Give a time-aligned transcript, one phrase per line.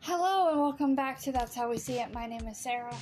[0.00, 2.12] Hello and welcome back to That's How We See It.
[2.12, 2.94] My name is Sarah.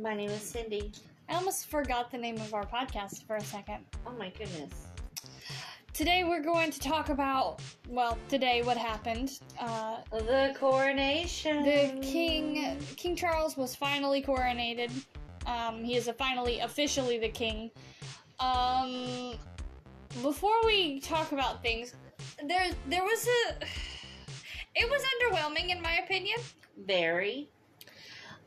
[0.00, 0.92] My name is Cindy.
[1.28, 3.84] I almost forgot the name of our podcast for a second.
[4.06, 4.70] Oh my goodness.
[5.92, 9.38] Today we're going to talk about, well, today what happened.
[9.60, 11.64] Uh, The coronation.
[11.64, 14.90] the King, King Charles was finally coronated.
[15.46, 17.70] Um, he is a finally officially the king.
[18.40, 19.34] Um,
[20.22, 21.94] before we talk about things,
[22.46, 23.66] there there was a.
[24.74, 26.38] It was underwhelming in my opinion.
[26.86, 27.48] Very.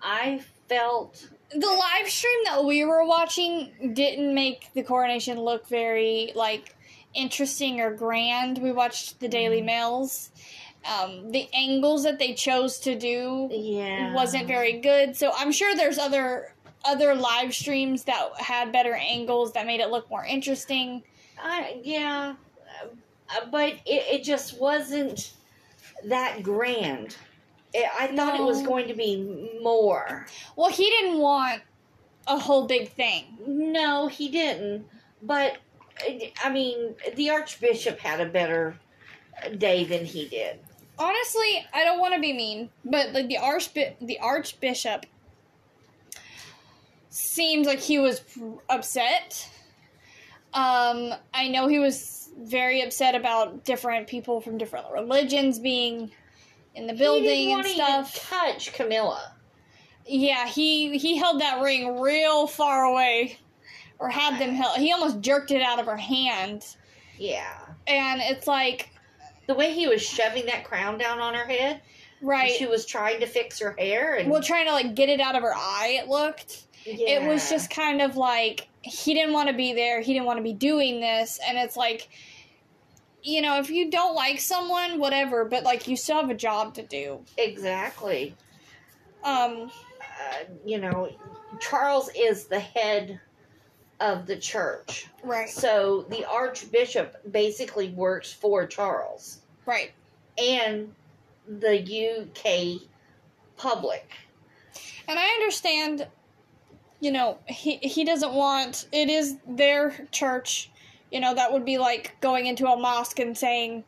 [0.02, 6.32] I felt the live stream that we were watching didn't make the coronation look very
[6.36, 6.76] like
[7.14, 8.58] interesting or grand.
[8.58, 10.32] We watched the Daily Mails.
[10.86, 15.16] Um, the angles that they chose to do yeah wasn't very good.
[15.16, 16.54] So I'm sure there's other
[16.84, 21.04] other live streams that had better angles that made it look more interesting.
[21.42, 22.36] I yeah,
[23.30, 25.34] uh, but it, it just wasn't
[26.04, 27.16] that grand.
[27.76, 30.28] I thought it was going to be more.
[30.56, 31.62] Well, he didn't want
[32.28, 33.26] a whole big thing.
[33.46, 34.86] No, he didn't.
[35.22, 35.58] But
[36.44, 38.78] I mean, the archbishop had a better
[39.58, 40.60] day than he did.
[40.98, 45.06] honestly, I don't want to be mean, but like the archbi- the archbishop
[47.10, 48.22] seemed like he was
[48.70, 49.50] upset.
[50.54, 56.12] Um, I know he was very upset about different people from different religions being
[56.76, 58.16] in the he building and stuff.
[58.16, 59.34] even touch Camilla.
[60.06, 63.38] Yeah, he he held that ring real far away,
[64.00, 64.78] or had them held.
[64.78, 66.66] He almost jerked it out of her hand,
[67.18, 67.58] Yeah.
[67.88, 68.90] and it's like
[69.48, 71.82] The way he was shoving that crown down on her head,
[72.22, 72.52] right.
[72.52, 75.36] she was trying to fix her hair, and well, trying to like get it out
[75.36, 75.98] of her eye.
[76.02, 76.66] It looked.
[76.86, 80.38] it was just kind of like he didn't want to be there he didn't want
[80.38, 82.08] to be doing this and it's like
[83.24, 86.74] you know if you don't like someone whatever but like you still have a job
[86.76, 87.20] to do.
[87.38, 88.36] Exactly.
[89.24, 89.72] um
[90.16, 91.10] Uh, you know,
[91.60, 93.20] Charles is the head
[94.00, 95.50] of the church, right.
[95.50, 99.40] So the archbishop basically works for Charles.
[99.66, 99.92] Right.
[100.38, 100.94] And
[101.48, 102.82] the UK
[103.58, 104.10] public.
[105.08, 106.08] and i understand
[107.00, 110.72] you know he he doesn't want it is their church
[111.12, 113.84] you know that would be like going into a mosque and saying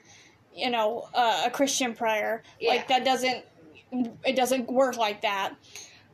[0.54, 2.72] you know uh, a christian prayer Yeah.
[2.72, 3.44] like that doesn't
[4.26, 5.54] it doesn't work like that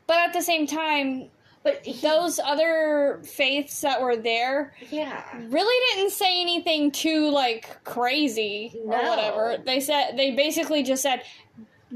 [0.07, 1.29] but at the same time
[1.63, 7.83] But he, those other faiths that were there yeah, really didn't say anything too like
[7.85, 9.57] crazy or whatever.
[9.65, 11.23] They said they basically just said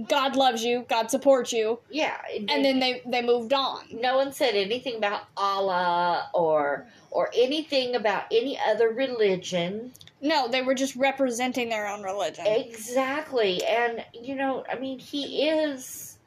[0.05, 3.85] God loves you, God supports you, yeah, and then they they moved on.
[3.91, 9.91] no one said anything about Allah or or anything about any other religion.
[10.21, 12.45] No, they were just representing their own religion.
[12.47, 16.17] Exactly, and you know, I mean, he is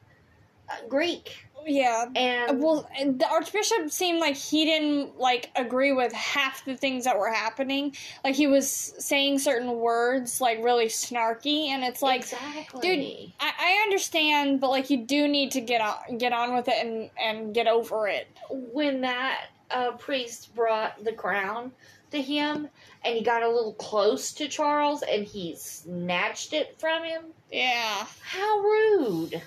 [0.69, 2.05] uh, Greek, Yeah.
[2.15, 7.17] and Well, the archbishop seemed like he didn't like agree with half the things that
[7.17, 7.95] were happening.
[8.23, 13.51] Like he was saying certain words like really snarky, and it's like exactly, dude, I,
[13.59, 17.09] I understand, but like you do need to get on get on with it and
[17.21, 18.27] and get over it.
[18.49, 21.71] when that uh, priest brought the crown
[22.11, 22.67] to him,
[23.05, 27.23] and he got a little close to Charles, and he snatched it from him.
[27.51, 29.41] Yeah, How rude!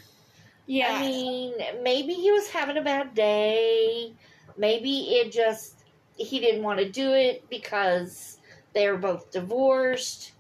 [0.67, 4.13] Yeah, I mean, maybe he was having a bad day.
[4.57, 5.85] Maybe it just
[6.17, 8.39] he didn't want to do it because
[8.73, 10.33] they were both divorced,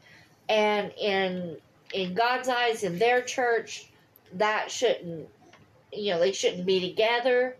[0.48, 1.56] and in
[1.92, 3.90] in God's eyes, in their church,
[4.34, 5.28] that shouldn't
[5.92, 7.56] you know they shouldn't be together.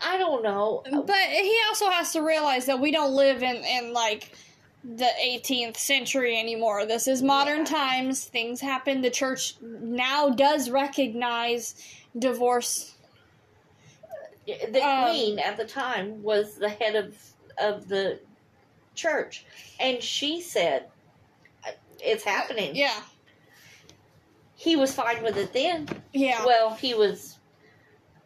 [0.00, 0.82] I don't know.
[0.84, 4.32] but he also has to realize that we don't live in in like
[4.84, 6.86] the 18th century anymore.
[6.86, 7.64] This is modern Yeah.
[7.64, 8.24] times.
[8.24, 9.00] Things happen.
[9.02, 11.74] The church now does recognize
[12.16, 12.94] divorce.
[14.46, 17.16] The Um, queen at the time was the head of
[17.58, 18.20] of the
[18.94, 19.44] church,
[19.80, 20.88] and she said,
[22.00, 23.02] "It's happening." Yeah,
[24.54, 25.88] He was fine with it then.
[26.12, 26.44] yeah.
[26.46, 27.36] Well, he was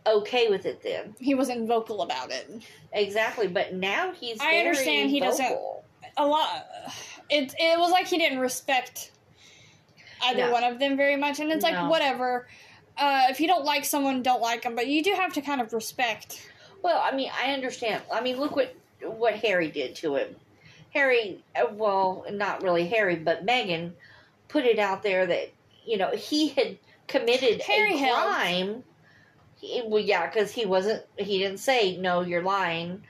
[0.07, 1.15] okay with it then.
[1.19, 2.49] he wasn't vocal about it.
[2.93, 4.39] Exactly, but now he's.
[4.41, 5.59] I understand he doesn't-
[6.19, 6.67] a lot
[7.31, 9.13] it it was like he didn't respect
[10.25, 10.53] either No.
[10.53, 11.89] one of them very much and it's like No.
[11.89, 12.47] whatever
[12.99, 15.61] uh, if you don't like someone don't like them but you do have to kind
[15.61, 16.47] of respect
[16.83, 18.03] Well, I mean, I understand.
[18.13, 20.35] I mean, look what what Harry did to him.
[20.93, 23.93] Harry, uh, well, not really Harry, but Meghan
[24.49, 25.51] put it out there that
[25.87, 28.27] you know he had committed Harry a helped.
[28.27, 28.85] crime.
[29.61, 31.05] He, well, yeah, because he wasn't.
[31.17, 32.23] He didn't say no.
[32.23, 33.03] You're lying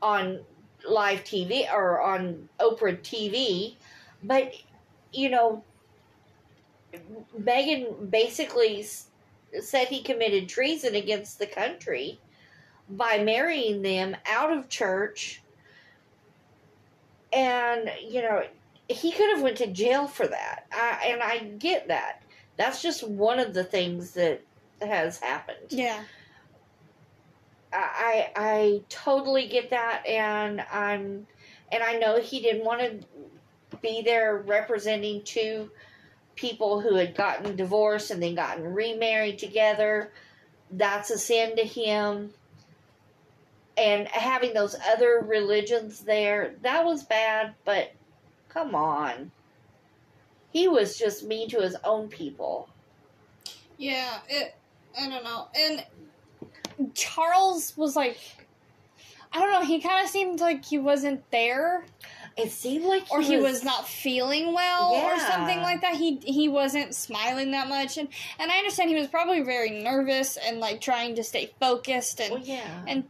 [0.00, 0.40] on
[0.88, 3.74] live TV or on Oprah TV,
[4.22, 4.54] but
[5.12, 5.64] you know,
[7.36, 8.86] Meghan basically
[9.60, 12.20] said he committed treason against the country
[12.88, 15.42] by marrying them out of church.
[17.32, 18.44] And you know
[18.88, 20.66] he could have went to jail for that.
[20.72, 22.22] I, and i get that.
[22.56, 24.42] That's just one of the things that
[24.80, 25.66] has happened.
[25.70, 26.02] Yeah.
[27.72, 31.26] I I totally get that, and I'm
[31.72, 35.70] and I know he didn't want to be there representing two
[36.36, 40.12] people who had gotten divorced and then gotten remarried together.
[40.70, 42.30] That's a sin to him.
[43.76, 47.92] And having those other religions there, that was bad, but
[48.48, 49.30] come on.
[50.52, 52.68] He was just mean to his own people.
[53.76, 54.54] Yeah, it.
[54.98, 55.48] I don't know.
[55.54, 55.84] And
[56.94, 58.18] Charles was like,
[59.32, 59.66] I don't know.
[59.66, 61.84] He kind of seemed like he wasn't there,
[62.36, 65.96] It seemed like or he was, not feeling well, or something like that.
[65.96, 70.36] He he wasn't smiling that much, and and I understand he was probably very nervous
[70.36, 72.84] and like trying to stay focused and Well, yeah.
[72.86, 73.04] and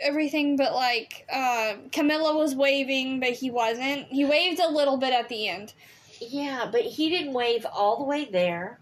[0.00, 0.56] everything.
[0.56, 4.08] But like, uh, Camilla was waving, but he wasn't.
[4.08, 5.72] He waved a little bit at the end.
[6.20, 8.80] Yeah, but he didn't wave all the way there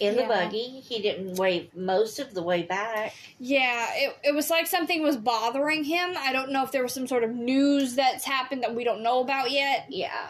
[0.00, 0.28] in the Yeah.
[0.28, 0.80] buggy.
[0.80, 3.14] He didn't wave most of the way back.
[3.38, 6.14] Yeah, it, it was like something was bothering him.
[6.18, 9.02] I don't know if there was some sort of news that's happened that we don't
[9.02, 9.86] know about yet.
[9.88, 10.28] Yeah.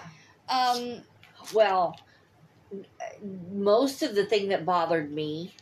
[0.49, 1.03] Um,
[1.53, 1.99] Well,
[3.53, 5.55] most of the thing that bothered me,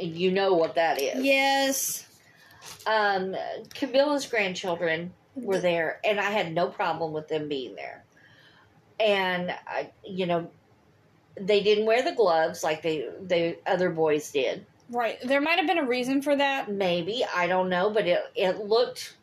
[0.00, 1.24] you know what that is.
[1.24, 2.06] yes.
[2.86, 3.34] Um,
[3.74, 8.04] Camilla's grandchildren were there, and I had no problem with them being there.
[8.98, 10.50] And I, you know,
[11.40, 14.66] they didn't wear the gloves like they the other boys did.
[14.90, 15.18] Right.
[15.24, 16.70] There might have been a reason for that.
[16.70, 19.16] Maybe I don't know, but it it looked.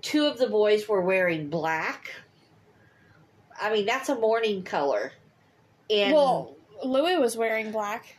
[0.00, 2.10] Two of the boys were wearing black.
[3.60, 5.12] I mean, that's a mourning color.
[5.90, 8.16] And well, Louis was wearing black.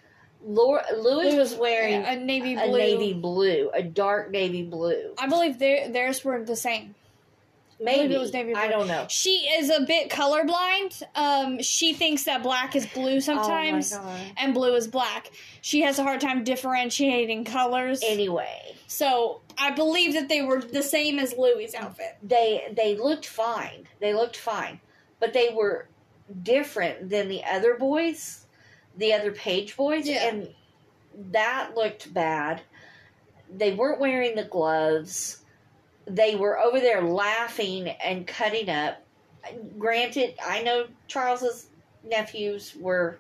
[0.48, 2.78] Laura, Louis Louis was wearing a navy a blue.
[2.78, 5.14] navy blue, a dark navy blue.
[5.18, 6.94] I believe their, theirs were the same.
[7.80, 9.06] Maybe it was navy I don't know.
[9.10, 11.04] She is a bit colorblind.
[11.14, 14.32] Um, she thinks that black is blue sometimes, Oh my god.
[14.38, 15.30] and blue is black.
[15.62, 18.02] She has a hard time differentiating colors.
[18.06, 22.18] Anyway, so I believe that they were the same as Louis' outfit.
[22.24, 23.88] they they looked fine.
[24.00, 24.80] They looked fine,
[25.20, 25.88] but they were
[26.44, 28.46] different than the other boys,
[28.98, 30.28] the other page boys, Yeah.
[30.30, 30.50] and
[31.32, 32.62] that looked bad.
[33.54, 35.42] They weren't wearing the gloves.
[36.08, 39.02] They were over there laughing and cutting up.
[39.78, 41.68] Granted, I know Charles's
[42.04, 43.20] nephews were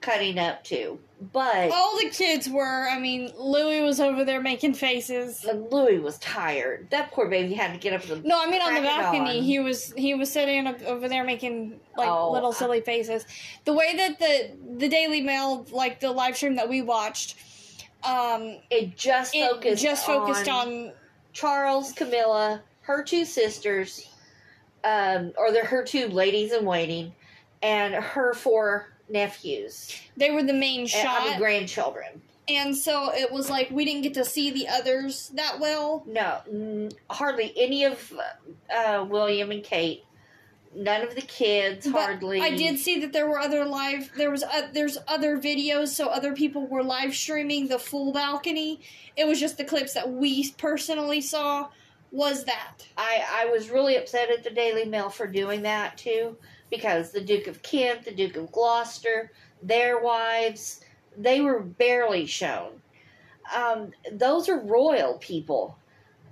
[0.00, 0.98] cutting up too,
[1.32, 2.88] but All the kids were.
[2.88, 5.44] I mean, Louis was over there making faces.
[5.70, 6.88] Louis was tired.
[6.90, 8.08] That poor baby had to get up.
[8.08, 9.44] And, No, I mean on the balcony, on.
[9.44, 13.26] he was he was sitting up over there making like Oh, little silly faces.
[13.64, 17.36] The way that the the Daily Mail, like the live stream that we watched,
[18.02, 20.92] um, it just it focused just focused on,
[21.32, 24.08] Charles, Camilla, her two sisters,
[24.84, 27.12] um, or the her two ladies in waiting,
[27.62, 29.94] and her four nephews.
[30.16, 32.22] they were the main and- shot, I mean, grandchildren.
[32.48, 36.02] and so it was like we didn't get to see the others that well.
[36.06, 38.12] No, hardly any of
[38.74, 40.04] uh, William and Kate.
[40.72, 42.40] None of the kids, But hardly.
[42.40, 44.10] I did see that there were other live.
[44.16, 48.80] There was uh, there's other videos, so other people were live streaming the full balcony.
[49.16, 51.68] It was just the clips that we personally saw.
[52.12, 52.86] Was that?
[52.96, 56.36] I, I was really upset at the Daily Mail for doing that too,
[56.70, 60.80] because the Duke of Kent, the Duke of Gloucester, their wives,
[61.16, 62.80] they were barely shown.
[63.54, 65.76] Um, those are royal people.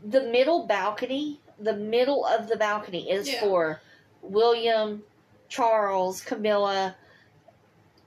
[0.05, 3.41] The middle balcony, the middle of the balcony is Yeah.
[3.41, 3.81] for
[4.23, 5.03] William,
[5.49, 6.97] Charles, Camilla,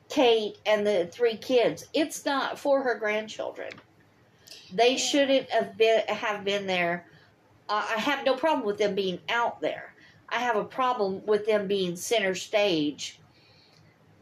[0.09, 1.85] Kate, and the three kids.
[1.93, 3.71] It's not for her grandchildren.
[4.73, 7.05] They shouldn't have been have been there.
[7.69, 9.93] I I have no problem with them being out there.
[10.29, 13.19] I have a problem with them being center stage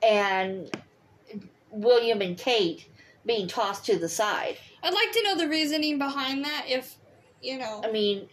[0.02, 0.70] and
[1.72, 2.88] William and Kate
[3.26, 4.58] being tossed to the side.
[4.82, 6.66] I'd like to know the reasoning behind that.
[6.68, 6.96] If
[7.42, 8.28] you know, I mean,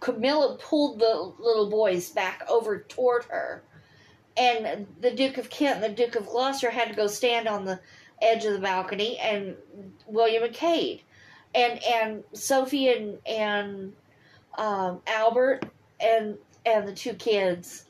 [0.00, 3.62] Camilla pulled the little boys back over toward her,
[4.36, 7.64] and the Duke of Kent and the Duke of Gloucester had to go stand on
[7.64, 7.80] the
[8.22, 9.56] edge of the balcony, and
[10.06, 11.02] William and Kate,
[11.54, 13.92] and and Sophie and and
[14.58, 15.64] um, Albert
[16.00, 17.84] and and the two kids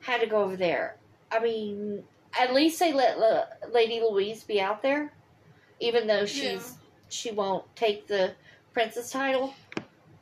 [0.00, 0.96] had to go over there.
[1.32, 2.04] I mean,
[2.38, 5.12] at least they let La- Lady Louise be out there,
[5.80, 6.60] even though she's Yeah.
[7.08, 8.34] she won't take the
[8.72, 9.54] princess title.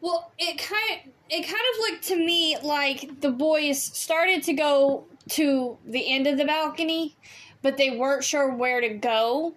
[0.01, 4.53] Well, it kind of it kind of looked to me like the boys started to
[4.53, 7.17] go to the end of the balcony,
[7.63, 9.55] but they weren't sure where to go.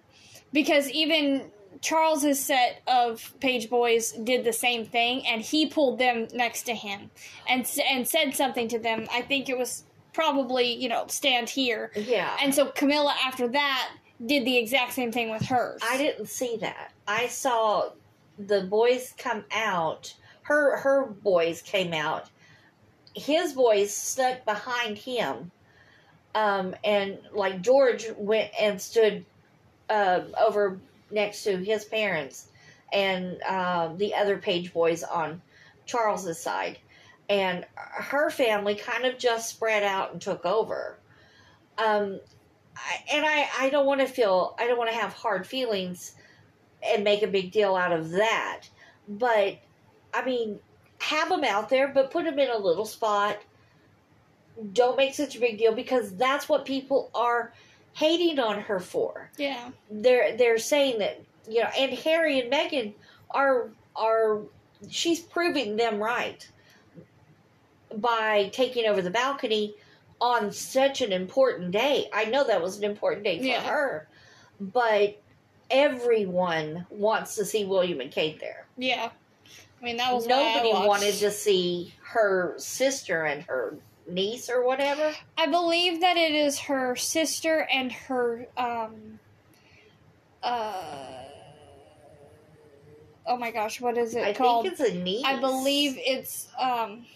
[0.52, 1.50] because even
[1.82, 6.74] Charles's set of page boys did the same thing, and he pulled them next to
[6.74, 7.10] him
[7.48, 9.06] and and said something to them.
[9.12, 12.34] I think it was probably you know stand here, Yeah.
[12.42, 13.90] and so Camilla after that
[14.26, 15.80] did the exact same thing with hers.
[15.88, 16.90] I didn't see that.
[17.06, 17.90] I saw
[18.38, 20.14] the boys come out.
[20.48, 22.30] Her her boys came out.
[23.14, 25.50] His boys stuck behind him,
[26.34, 29.26] um, and like George went and stood
[29.90, 32.48] uh, over next to his parents,
[32.94, 35.42] and uh, the other page boys on
[35.84, 36.78] Charles's side,
[37.28, 40.98] and her family kind of just spread out and took over.
[41.76, 42.20] Um,
[42.74, 46.14] I, and I, I don't want to feel I don't want to have hard feelings
[46.82, 48.62] and make a big deal out of that.
[49.06, 49.58] But
[50.14, 50.58] I mean,
[51.00, 53.38] have them out there, but put them in a little spot.
[54.72, 57.52] Don't make such a big deal because that's what people are
[57.94, 59.30] hating on her for.
[59.36, 62.92] yeah, They're they're saying that you know, and Harry and Meghan
[63.30, 64.40] are are
[64.88, 66.48] she's proving them right
[67.96, 69.74] by taking over the balcony
[70.20, 72.08] on such an important day.
[72.12, 73.62] I know that was an important day for Yeah.
[73.62, 74.08] her,
[74.60, 75.20] but
[75.70, 78.66] everyone wants to see William and Kate there.
[78.76, 79.10] yeah.
[79.80, 83.76] I mean that was I Nobody wanted to see her sister and her
[84.08, 85.12] niece or whatever.
[85.36, 89.18] I believe that it is her sister and her um
[90.42, 91.24] uh
[93.26, 94.64] oh my gosh, what is it I called?
[94.64, 95.24] think it's a niece.
[95.24, 97.06] I believe it's um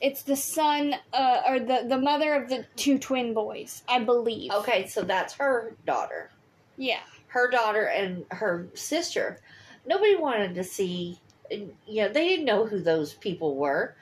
[0.00, 4.50] it's the son uh or the the mother of the two twin boys, I believe.
[4.52, 6.30] Okay, so that's her daughter.
[6.76, 7.00] Yeah.
[7.28, 9.38] her daughter and her sister.
[9.86, 11.18] Nobody wanted to see,
[11.50, 13.94] you know, they didn't know who those people were.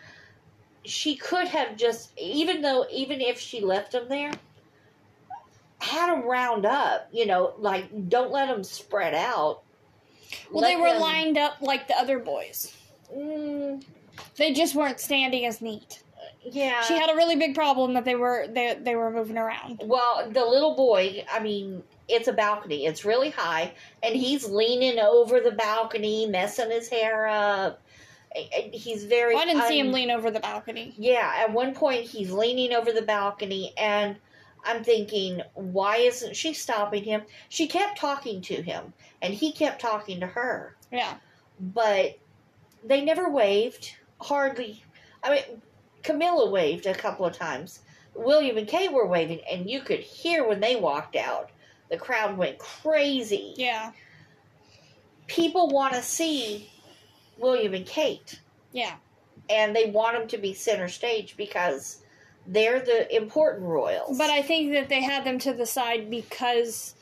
[0.85, 4.33] She could have just, even though, even if she left them there,
[5.79, 9.63] had them round up, you know, like don't let them spread out.
[10.53, 12.77] Well, Let they were them- lined up like the other boys.
[13.15, 13.83] Mm,
[14.37, 16.03] They just weren't standing as neat.
[16.43, 16.83] yeah.
[16.83, 19.81] She had a really big problem that they were they they were moving around.
[19.85, 22.87] Well, the little boy, I mean, it's a balcony.
[22.87, 27.83] It's really high, and he's leaning over the balcony, messing his hair up.
[28.73, 29.35] He's very.
[29.37, 30.95] I didn't see him lean over the balcony.
[30.97, 34.17] Yeah, at one point he's leaning over the balcony, and
[34.65, 37.23] I'm thinking, why isn't she stopping him?
[37.49, 41.15] She kept talking to him, and he kept talking to her, Yeah.
[41.59, 42.19] but
[42.85, 43.97] they never waved.
[44.21, 44.85] Hardly.
[45.25, 45.63] I mean,
[46.03, 47.81] Camilla waved a couple of times.
[48.15, 51.51] William and Kate were waving, and you could hear when they walked out.
[51.91, 53.55] The crowd went crazy.
[53.57, 53.93] Yeah.
[55.27, 56.69] People want to see
[57.39, 58.41] William and Kate
[58.73, 58.95] Yeah.
[59.49, 61.99] and they want them to be center stage because
[62.47, 64.19] they're the important royals.
[64.19, 66.95] But I think that they had them to the side because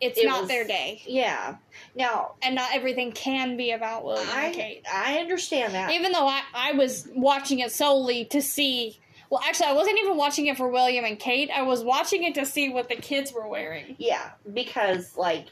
[0.00, 1.02] it's It not was- their day.
[1.06, 1.56] yeah.
[1.94, 4.84] Now And not everything can be about William and Kate.
[4.92, 5.92] I understand that.
[5.92, 8.98] Even though I, I was watching it solely to see
[9.32, 11.50] well actually I wasn't even watching it for William and Kate.
[11.50, 13.96] I was watching it to see what the kids were wearing.
[13.98, 15.46] yeah, because like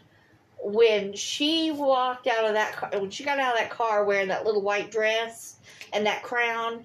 [0.62, 4.28] when she walked out of that car, when she got out of that car wearing
[4.28, 5.56] that little white dress
[5.94, 6.84] and that crown,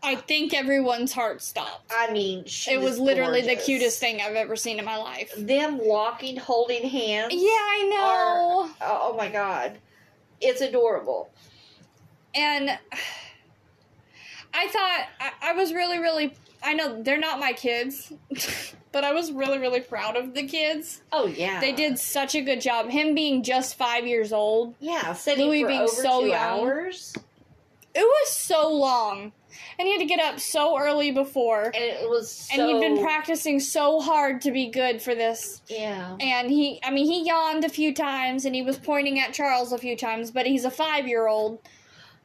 [0.00, 1.90] I think everyone's heart stopped.
[1.90, 5.34] I mean, she it was literally the cutest thing I've ever seen in my life.
[5.36, 7.34] Them walking, holding hands.
[7.34, 8.70] Yeah, I know.
[8.80, 9.76] Oh, oh my god,
[10.40, 11.32] it's adorable.
[12.32, 12.78] and
[14.54, 16.34] I thought I, I was really, really.
[16.62, 18.12] I know they're not my kids,
[18.92, 21.00] but I was really, really proud of the kids.
[21.10, 22.88] Oh yeah, They did such a good job.
[22.90, 26.34] Him being just five years old, Yeah, sitting Louis for being over so two young.
[26.38, 27.14] hours.
[27.94, 29.32] it was so long,
[29.78, 32.80] and he had to get up so early before, and it was so, and he'd
[32.94, 35.62] been practicing so hard to be good for this.
[35.68, 39.32] yeah And he, I mean, he yawned a few times, and he was pointing at
[39.32, 41.58] Charles a few times, but he's a five-year-old.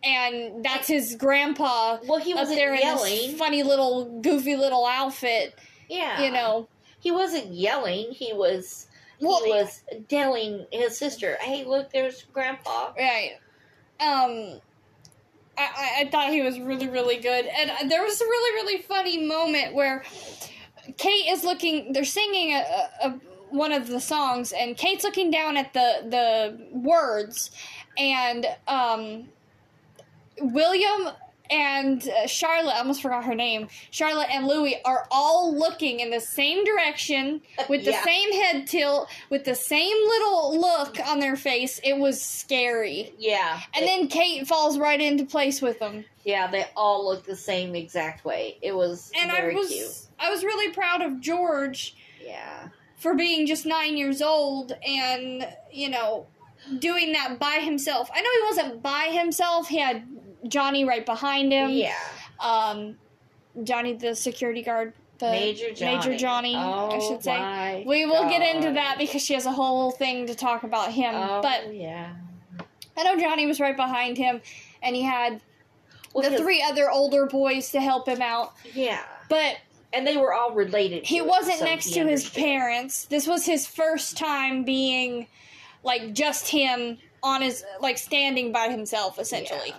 [0.05, 4.85] And that's his grandpa well he wasn't there in yelling this funny little goofy little
[4.85, 5.57] outfit,
[5.89, 6.67] yeah you know.
[6.99, 8.87] he wasn't yelling he was
[9.19, 13.37] Well, he was telling his sister hey look there's grandpa right.
[13.99, 14.59] Um,
[15.57, 19.25] I, I, thought he was really really good, and there was a really really funny
[19.25, 20.03] moment where
[20.97, 21.93] Kate is looking.
[21.93, 22.63] They're singing a,
[23.03, 23.19] a, a
[23.49, 27.51] one of the songs, and Kate's looking down at the the words,
[27.97, 29.29] and um,
[30.39, 31.09] William
[31.51, 33.67] and uh, Charlotte, I almost forgot her name.
[33.91, 37.39] Charlotte and Louis are all looking in the same direction
[37.69, 38.03] with the Yeah.
[38.03, 41.79] same head tilt, with the same little look on their face.
[41.83, 43.13] It was scary.
[43.19, 46.05] yeah And It- then Kate falls right into place with them.
[46.23, 50.31] yeah they all look the same exact way it was And I was cute I
[50.31, 56.25] was really proud of George yeah for being just nine years old and, you know,
[56.79, 58.09] doing that by himself.
[58.11, 60.07] I know he wasn't by himself, he had
[60.47, 61.69] Johnny right behind him.
[61.71, 61.95] yeah.
[62.39, 62.95] Um,
[63.63, 64.93] Johnny, the security guard.
[65.17, 65.95] The Major Johnny.
[65.95, 67.37] Major Johnny, oh, I should say.
[67.37, 70.91] my We will get into that because she has a whole thing to talk about
[70.91, 71.15] him.
[71.15, 72.13] Oh, But yeah.
[72.97, 74.41] I know Johnny was right behind him,
[74.83, 75.39] and he had
[76.13, 78.53] Well, the three other older boys to help him out.
[78.73, 79.01] Yeah.
[79.29, 79.57] But
[79.93, 81.05] And they were all related.
[81.05, 83.05] he it, wasn't so next he to his parents.
[83.05, 85.27] This was his first time being
[85.83, 89.73] like just him on his like standing by himself essentially.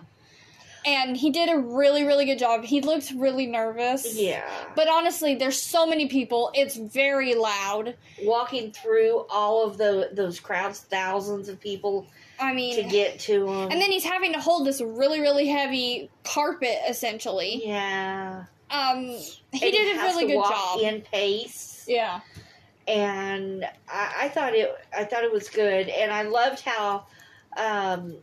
[0.86, 2.62] And he did a really really good job.
[2.64, 4.14] He looked really nervous.
[4.18, 4.48] Yeah.
[4.76, 6.50] But honestly, there's so many people.
[6.54, 7.96] It's very loud.
[8.22, 12.06] Walking through all of the those crowds, thousands of people
[12.38, 13.70] I mean, to get to him.
[13.72, 17.62] and then he's having to hold this really really heavy carpet essentially.
[17.66, 18.44] yeah.
[18.70, 18.98] Um
[19.52, 20.80] he And did a has really good job.
[20.80, 21.84] in pace.
[21.88, 22.20] Yeah.
[22.88, 27.06] and I, I thought it I thought it was good, and I loved how
[27.56, 28.14] um,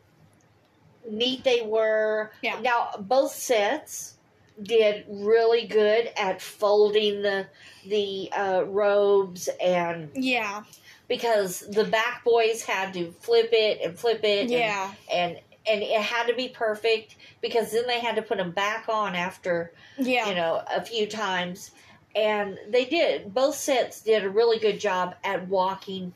[1.10, 2.32] neat they were.
[2.42, 2.60] Yeah.
[2.62, 4.18] Now both sets
[4.62, 7.48] did really good at folding the
[7.88, 10.64] the uh, robes, and Yeah.
[11.08, 14.94] because the back boys had to flip it and flip it, and- Yeah.
[15.12, 18.90] and and it had to be perfect because then they had to put them back
[18.90, 20.28] on after Yeah.
[20.30, 21.72] you know, a few times.
[22.16, 23.34] And they did.
[23.34, 26.14] Both sets did a really good job at walking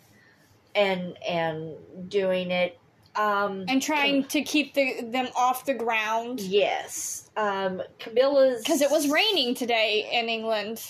[0.75, 1.75] and and
[2.09, 2.77] doing it.
[3.17, 7.29] Um and trying to keep the, them off the ground yes.
[7.35, 10.81] Um Camilla's because it was raining today in England.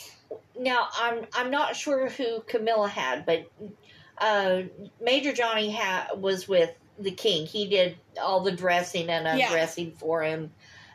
[0.60, 3.50] Now I'm I'm not sure who Camilla had, but
[4.17, 4.63] uh
[5.01, 7.46] Major Johnny ha- was with the king.
[7.46, 9.48] He did all the dressing and Yeah.
[9.48, 10.51] undressing for him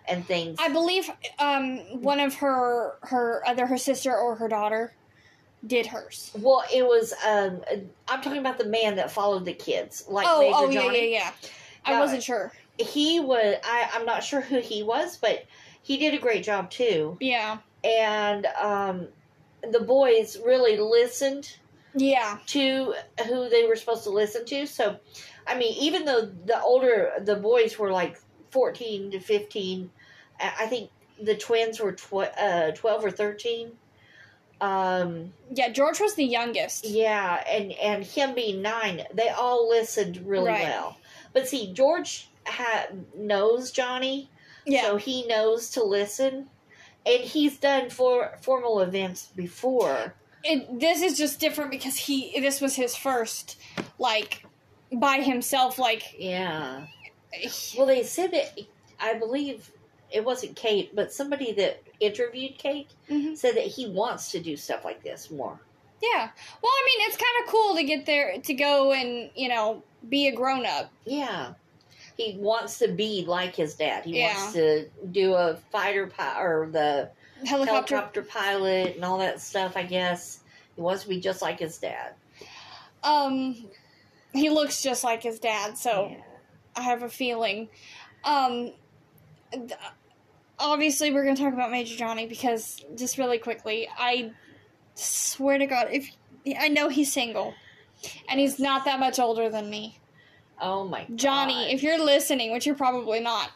[0.07, 0.59] and things.
[0.61, 1.09] I believe
[1.39, 4.93] um, one of her her either her sister or her daughter
[5.67, 6.31] did hers.
[6.39, 7.63] well, it was um
[8.09, 11.13] I'm talking about the man that followed the kids, like oh, Major oh yeah, Johnny.
[11.13, 11.49] yeah, yeah.
[11.85, 12.53] I No, wasn't sure.
[12.79, 15.45] he was I, i'm not sure who he was but
[15.83, 19.09] he did a great job too Yeah, and um,
[19.71, 21.57] the boys really listened
[21.95, 22.95] yeah, to
[23.27, 24.97] who they were supposed to listen to so
[25.47, 28.17] i mean even though the older the boys were like
[28.51, 29.91] 14 to 15
[30.41, 30.91] i I think
[31.23, 33.73] the twins were tw- uh, 12 or 13
[34.63, 35.69] um, yeah.
[35.71, 36.85] George was the youngest.
[36.87, 40.63] yeah and and him being nine they all listened really Right.
[40.63, 40.97] well
[41.33, 44.31] but see george ha- knows johnny
[44.65, 46.49] Yeah, so he knows to listen
[47.05, 52.61] and he's done for formal events before it, this is just different because he this
[52.61, 53.57] was his first
[53.99, 54.45] like
[54.93, 55.79] by himself.
[55.79, 56.87] Like yeah
[57.77, 58.57] well they said that
[59.01, 59.72] i believe
[60.13, 63.37] it wasn't kate but somebody that interviewed kate Mhm.
[63.37, 65.61] said that he wants to do stuff like this more
[66.05, 66.31] yeah.
[66.61, 69.85] Well, I mean, it's kind of cool to get there to go and you know
[70.09, 70.91] be a grown up.
[71.05, 71.55] yeah
[72.17, 74.35] he wants to be like his dad he Yeah.
[74.37, 77.11] wants to do a fighter pi- or the
[77.47, 77.95] Helicopter.
[77.97, 80.41] helicopter pilot and all that stuff i guess
[80.77, 82.15] he wants to be just like his dad
[83.05, 83.67] Um,
[84.33, 86.09] he looks just like his dad, so.
[86.11, 86.23] Yeah.
[86.77, 87.69] I have a feeling.
[88.25, 88.73] Um,
[90.63, 94.31] obviously, we're going to talk about Major Johnny because just really quickly, I
[94.95, 96.09] swear to God, if
[96.59, 97.53] I know he's single,
[98.29, 99.99] and he's not that much older than me,
[100.61, 101.17] oh my God.
[101.17, 101.73] Johnny.
[101.73, 103.51] If you're listening, which you're probably not,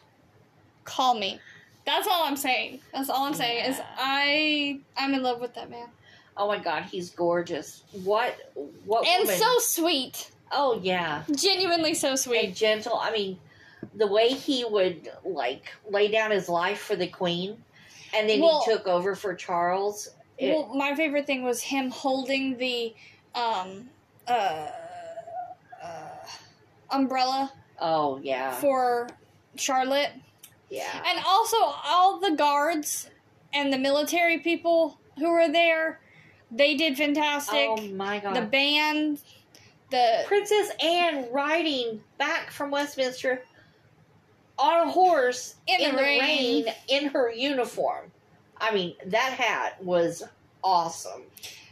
[0.83, 1.39] call me.
[1.85, 2.81] That's all I'm saying.
[2.93, 5.87] That's all I'm saying is I I'm in love with that man,
[6.35, 7.83] Oh my god, he's gorgeous.
[8.03, 8.35] What
[8.85, 9.39] what and woman?
[9.39, 11.23] so sweet, Oh yeah.
[11.35, 12.55] genuinely so And sweet.
[12.55, 12.97] gentle.
[13.01, 13.39] I mean,
[13.95, 17.57] the way he would like lay down his life for the queen
[18.15, 20.09] and then Well- he took over for Charles.
[20.37, 22.93] It, well, my favorite thing was him holding the
[23.33, 23.89] um
[24.27, 24.67] uh,
[25.81, 26.09] uh
[26.91, 28.51] umbrella oh yeah.
[28.53, 29.09] for
[29.55, 30.11] Charlotte.
[30.69, 31.03] yeah.
[31.05, 33.09] And also all the guards
[33.53, 35.99] and the military people who were there,
[36.51, 37.67] they did fantastic.
[37.67, 38.35] Oh my god.
[38.35, 39.21] the band,
[39.89, 43.41] the Princess Anne riding back from Westminster
[44.59, 46.65] on a horse In the rain.
[46.87, 48.11] in her uniform.
[48.57, 50.23] I mean, that hat was
[50.63, 51.21] awesome.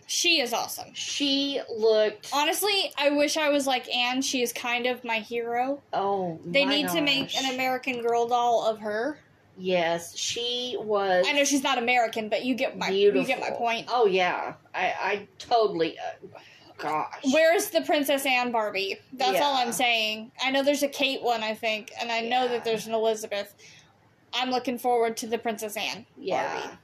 [0.07, 0.93] she is awesome.
[0.93, 4.21] She looked Honestly, I wish I was like Anne.
[4.21, 5.81] She is kind of my hero.
[5.93, 9.19] oh They need to make an American Girl doll of her.
[9.57, 13.21] Yes, she was I know she's not American, but you get my beautiful.
[13.21, 13.87] you get my point.
[13.89, 15.97] Oh yeah, I I totally.
[15.97, 16.27] Uh,
[16.77, 17.13] gosh.
[17.31, 18.99] Where's the Princess Anne Barbie?
[19.13, 20.31] That's all I'm saying.
[20.43, 23.53] I know there's a Kate one, I think, and I know that there's an Elizabeth.
[24.33, 26.53] I'm looking forward to the Princess Anne Yeah.
[26.61, 26.77] Barbie.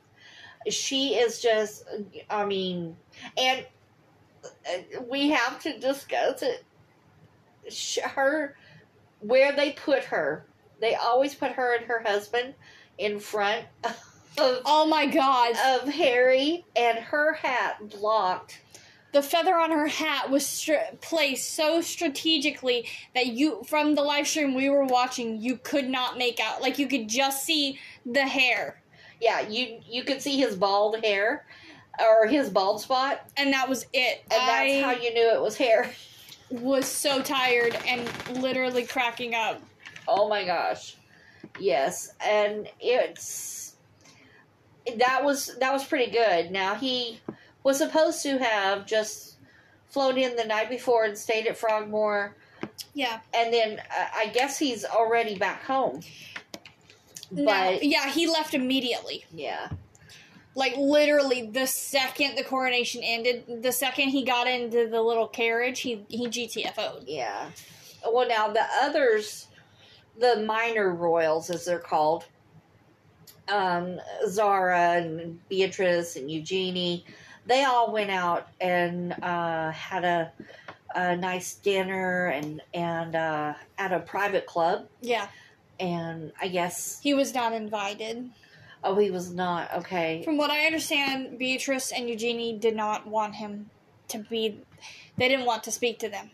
[0.71, 1.83] She is just.
[2.29, 2.95] I mean,
[3.37, 3.65] and
[4.45, 6.63] uh, we have to discuss it.
[8.03, 8.55] Her,
[9.19, 10.45] where they put her,
[10.79, 12.53] they always put her and her husband
[12.97, 13.95] in front of,
[14.37, 15.55] Oh my god.
[15.81, 18.61] of Harry, and her hat blocked.
[19.11, 24.27] The feather on her hat was str- placed so strategically that you from the live
[24.27, 28.23] stream we were watching you could not make out like you could just see the
[28.23, 28.81] hair
[29.21, 31.45] Yeah, you you could see his bald hair,
[31.99, 35.57] or his bald spot, and that was it and that's how you knew it was
[35.57, 35.91] hair.
[36.49, 38.09] was so tired and
[38.41, 39.61] literally cracking up
[40.07, 40.95] Oh my gosh.
[41.59, 43.75] Yes, and it's
[44.97, 46.51] that was that was pretty good.
[46.51, 47.19] Now he
[47.63, 49.35] was supposed to have just
[49.89, 52.35] flown in the night before and stayed at Frogmore,
[52.93, 53.19] yeah.
[53.33, 56.01] And then uh, I guess he's already back home.
[57.31, 59.25] But Now- yeah he left immediately.
[59.33, 59.69] Yeah,
[60.55, 65.79] like literally the second the coronation ended the second he got into the little carriage
[65.79, 67.49] he he gtfo'd yeah.
[68.09, 69.47] Well, now the others,
[70.19, 72.25] the minor royals, as they're called,
[73.47, 77.05] um, Zara and Beatrice and Eugenie,
[77.45, 80.31] they all went out and uh, had a,
[80.95, 84.87] a nice dinner and and uh, at a private club.
[85.01, 85.27] yeah
[85.79, 88.29] And I guess he was not invited
[88.83, 90.21] oh, he was not okay.
[90.23, 93.69] From what I understand, Beatrice and Eugenie did not want him
[94.09, 94.59] to be.
[95.17, 96.31] They didn't want to speak to them.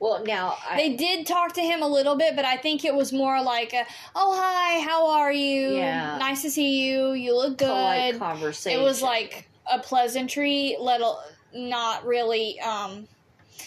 [0.00, 2.94] Well, now I, They did talk to him a little bit, but I think it
[2.94, 5.76] was more like, a, "Oh hi, how are you?
[5.76, 6.16] Yeah.
[6.18, 7.12] Nice to see you.
[7.12, 8.80] You look polite good." conversation.
[8.80, 11.20] It was like a pleasantry, little
[11.54, 12.60] not really.
[12.60, 13.06] um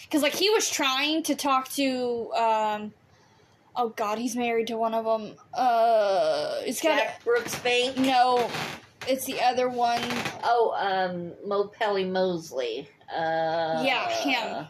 [0.03, 2.31] Because like he was trying to talk to.
[2.33, 2.93] um
[3.75, 5.35] Oh God, he's married to one of them.
[5.53, 7.97] Uh, it's got Jack Brooksbank.
[7.97, 8.49] no.
[9.07, 9.99] It's the other one.
[10.43, 12.87] Oh, um, Mopelli Mosley.
[13.11, 14.67] Uh, Yeah, him.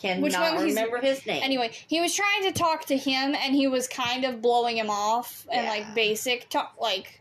[0.00, 1.40] Cannot Which one remember his name.
[1.42, 4.90] Anyway, he was trying to talk to him, and he was kind of blowing him
[4.90, 5.70] off and Yeah.
[5.70, 6.74] like basic talk.
[6.80, 7.20] Like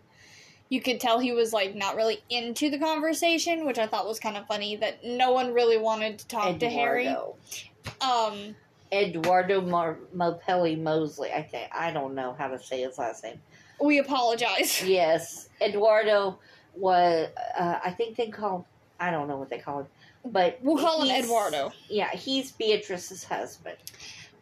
[0.73, 4.19] you could tell he was like not really into the conversation, which I thought was
[4.19, 4.75] kind of funny.
[4.75, 7.05] That no one really wanted to talk to Harry.
[7.05, 7.35] Eduardo.
[8.01, 8.55] Um,
[8.91, 11.31] Eduardo Mar- Mopelli Mosley.
[11.31, 13.39] I think I don't know how to say his last name.
[13.79, 14.83] we apologize.
[14.85, 16.39] Yes, Eduardo
[16.73, 17.29] was.
[17.55, 18.65] Uh, I think they call.
[18.99, 19.87] I don't know what they call him,
[20.25, 21.71] but We'll call him Eduardo.
[21.87, 23.77] Yeah, he's Beatrice's husband.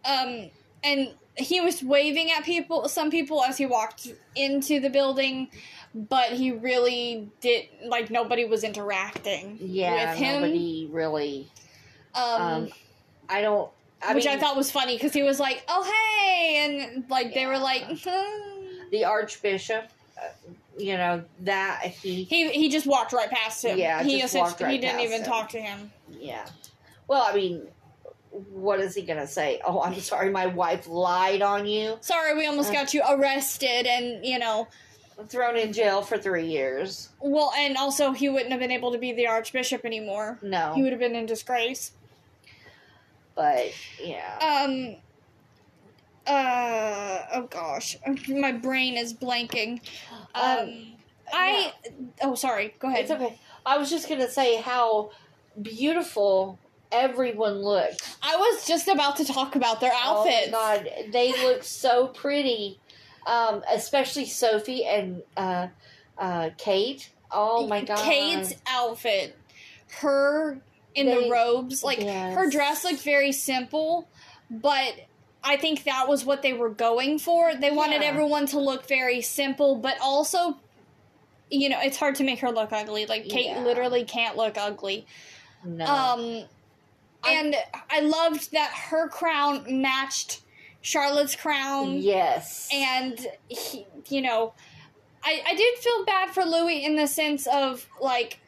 [0.06, 0.50] Um,
[0.82, 5.50] and he was waving at people, some people, as he walked into the building,
[5.94, 10.42] but he really did like nobody was interacting Yeah, with him.
[10.42, 11.48] nobody really.
[12.16, 12.70] um Um,
[13.30, 13.70] I don't.
[14.04, 16.58] I which mean, I thought was funny because he was like, "Oh hey,"
[16.92, 17.60] and like they were Yeah.
[17.60, 18.04] like,
[18.92, 19.90] the Archbishop.
[20.18, 20.28] Uh,
[20.78, 22.24] you know that he.
[22.24, 23.78] he he just walked right past him.
[23.78, 25.26] Yeah, he just walked right he didn't even him.
[25.28, 25.92] talk to him.
[26.10, 26.46] Yeah.
[27.08, 27.68] Well, I mean,
[28.32, 29.62] what is he gonna say?
[29.66, 31.98] Oh, I'm sorry, my wife lied on you.
[32.02, 32.74] Sorry, we almost Uh.
[32.74, 34.68] got you arrested, and you know,
[35.28, 37.10] Thrown in jail for three years.
[37.20, 40.38] well, and also he wouldn't have been able to be the archbishop anymore.
[40.42, 41.92] No, He would have been in disgrace.
[43.36, 43.72] but
[44.04, 44.38] yeah.
[44.42, 44.96] Um.
[46.28, 49.82] Uh oh gosh, my brain is blanking.
[50.36, 50.88] Um, Um,
[51.34, 51.74] I
[52.22, 53.02] oh sorry, go ahead.
[53.02, 53.40] It's okay.
[53.66, 55.12] I was just gonna say how
[55.62, 56.60] beautiful
[56.92, 58.18] everyone looked.
[58.22, 60.50] I was just about to talk about their outfits.
[60.50, 62.80] Oh my god, they look so pretty.
[63.28, 65.68] Um, especially Sophie and uh,
[66.18, 67.10] uh, Kate.
[67.32, 69.38] Oh my god, Kate's outfit,
[70.00, 70.60] her
[70.96, 74.08] in They- the robes, like her dress looked very simple,
[74.50, 74.94] but
[75.44, 77.56] I think that was what they were going for.
[77.56, 78.08] They wanted Yeah.
[78.10, 80.58] everyone to look very simple, but also,
[81.50, 83.06] you know, it's hard to make her look ugly.
[83.06, 83.64] Like Kate Yeah.
[83.64, 85.06] literally can't look ugly.
[85.64, 85.86] no.
[85.86, 86.44] Um,
[87.24, 87.56] I- and
[87.90, 90.41] I loved that her crown matched
[90.82, 94.54] Charlotte's crown yes, and he, you know,
[95.24, 98.40] I I did feel bad for Louis in the sense of like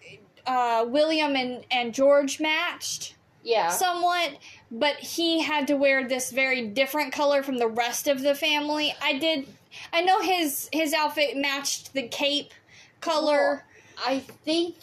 [0.45, 4.37] uh, William and and George matched yeah, somewhat,
[4.71, 8.95] but he had to wear this very different color from the rest of the family.
[9.01, 9.47] I did.
[9.91, 12.53] I know his his outfit matched the cape
[13.01, 13.65] color.
[14.03, 14.75] I think,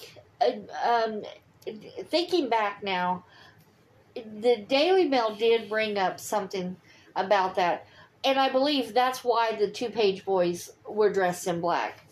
[0.84, 1.22] um,
[2.04, 3.24] thinking back now,
[4.14, 6.76] the Daily Mail did bring up something
[7.16, 7.87] about that,
[8.25, 12.07] and I believe that's why the two page boys were dressed in black,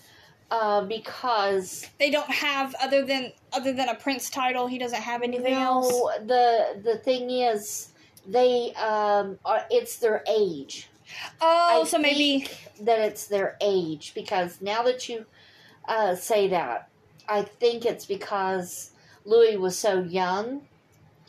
[0.51, 4.67] uh, because They don't have other than other than a prince title.
[4.67, 5.91] He doesn't have anything else.
[5.91, 7.93] no, the the thing is,
[8.27, 10.89] they um, are, it's their age.
[11.41, 12.47] Oh, I so maybe
[12.81, 15.25] that it's their age because now that you
[15.87, 16.89] uh, say that,
[17.29, 18.91] I think it's because
[19.25, 20.63] Louis was so young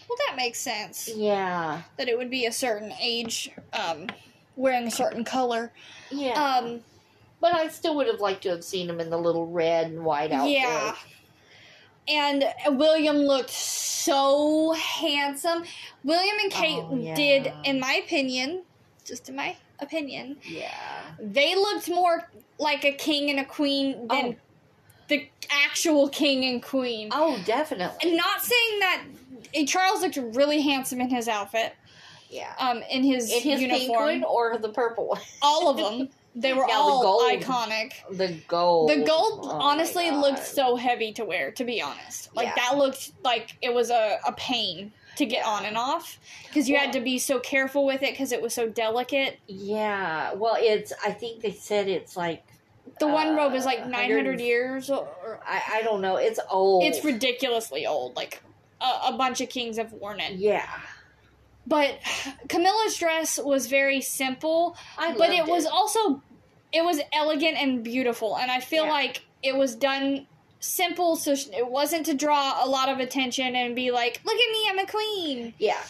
[0.09, 1.07] Well, that makes sense.
[1.15, 1.83] Yeah.
[1.97, 4.07] That it would be a certain age, um,
[4.55, 5.71] wearing a certain color.
[6.09, 6.33] Yeah.
[6.33, 6.79] Um,
[7.39, 10.03] but I still would have liked to have seen him in the little red and
[10.03, 10.51] white outfit.
[10.53, 10.95] Yeah.
[12.07, 15.63] And William looked so handsome.
[16.03, 17.13] William and Kate Oh, yeah.
[17.15, 18.63] did, in my opinion,
[19.05, 20.73] just in my opinion, Yeah.
[21.19, 24.35] they looked more like a king and a queen than Oh.
[25.07, 27.09] the actual king and queen.
[27.11, 27.97] Oh, definitely.
[28.09, 29.03] And not saying that
[29.67, 31.73] Charles looked really handsome in his outfit,
[32.29, 32.53] Yeah.
[32.59, 34.21] um, in his, In his pink uniform.
[34.21, 35.21] one or the purple one?
[35.41, 36.09] All of them.
[36.35, 37.23] They were Yeah, the all gold.
[37.31, 37.93] iconic.
[38.11, 38.89] The gold.
[38.91, 42.33] The gold Oh honestly looked so heavy to wear, to be honest.
[42.35, 42.53] Like Yeah.
[42.55, 46.77] that looked like it was a, a pain to get on and off because you
[46.77, 49.39] had to be so careful with it because it was so delicate.
[49.47, 50.33] Yeah.
[50.35, 50.93] Well, it's.
[51.03, 52.43] I think they said it's like.
[52.99, 54.89] The one Uh, robe is like 900 years.
[54.91, 56.17] Or, or- I, I don't know.
[56.17, 56.83] It's old.
[56.83, 58.15] it's ridiculously old.
[58.15, 58.41] Like
[58.81, 60.33] a, a bunch of kings have worn it.
[60.33, 60.67] Yeah.
[61.67, 61.99] But
[62.47, 66.21] Camilla's dress was very simple, I but it loved was also
[66.71, 68.91] it was elegant and beautiful and i feel Yeah.
[68.91, 70.27] like it was done
[70.59, 74.51] simple so it wasn't to draw a lot of attention and be like look at
[74.51, 75.81] me i'm a queen Yeah.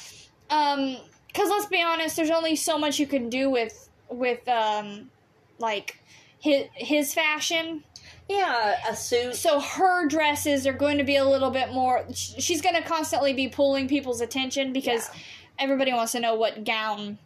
[0.50, 0.96] um
[1.28, 5.10] because let's be honest there's only so much you can do with with um
[5.58, 6.02] like
[6.40, 7.84] his his fashion
[8.30, 8.76] Yeah.
[8.88, 9.36] A suit.
[9.36, 13.34] so her dresses are going to be a little bit more she's going to constantly
[13.34, 15.10] be pulling people's attention because
[15.58, 17.18] everybody wants to know what gown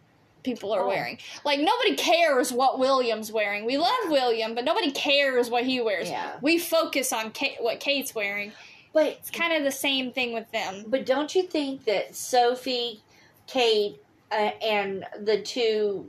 [0.42, 0.88] people are Oh.
[0.88, 1.18] wearing.
[1.44, 3.64] Like nobody cares what William's wearing.
[3.64, 6.08] We love William, but nobody cares what he wears.
[6.08, 6.32] Yeah.
[6.42, 8.52] We focus on Kate, what Kate's wearing.
[8.92, 10.84] But It's kind of the same thing with them.
[10.86, 13.02] but don't you think that Sophie,
[13.46, 16.08] Kate, uh, and the two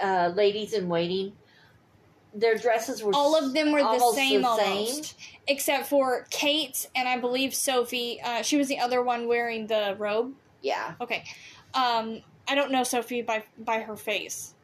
[0.00, 1.32] uh, ladies in waiting,
[2.34, 4.76] their dresses were All of them were the same the same?
[4.76, 5.14] almost,
[5.46, 8.20] except for Kate and I believe Sophie.
[8.22, 10.32] Uh, she was the other one wearing the robe.
[10.62, 10.94] Yeah.
[11.00, 11.24] Okay.
[11.74, 14.54] Um, I don't know Sophie by by her face.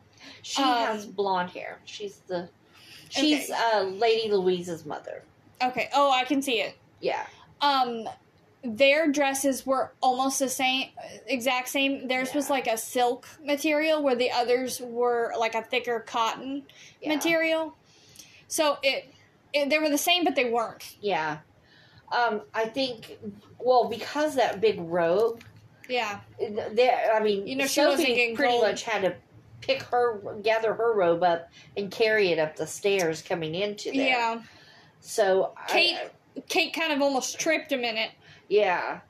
[0.43, 1.79] She Um, has blonde hair.
[1.85, 2.49] She's the.
[3.11, 5.23] She's uh, Lady Louise's mother.
[5.63, 5.89] Okay.
[5.95, 6.77] Oh, I can see it.
[7.01, 7.27] Yeah.
[7.61, 8.09] um
[8.65, 10.89] their dresses were almost the same
[11.27, 16.01] exact same theirs was like a silk material where the others were like a thicker
[16.01, 16.65] cotton
[17.01, 17.15] Yeah.
[17.15, 17.77] material
[18.49, 19.15] so it,
[19.53, 21.39] it they were the same but they weren't Yeah.
[22.11, 23.19] Um, I think,
[23.59, 25.45] well, because that big robe,
[25.91, 27.13] yeah there.
[27.15, 28.63] I mean, You know, she Sophie pretty cold.
[28.63, 29.15] much had to
[29.61, 34.09] pick her, gather her robe up, and carry it up the stairs coming into there.
[34.09, 34.43] yeah
[35.01, 35.97] So Kate-
[36.37, 38.11] I, kate kind of almost tripped a minute
[38.49, 39.01] yeah.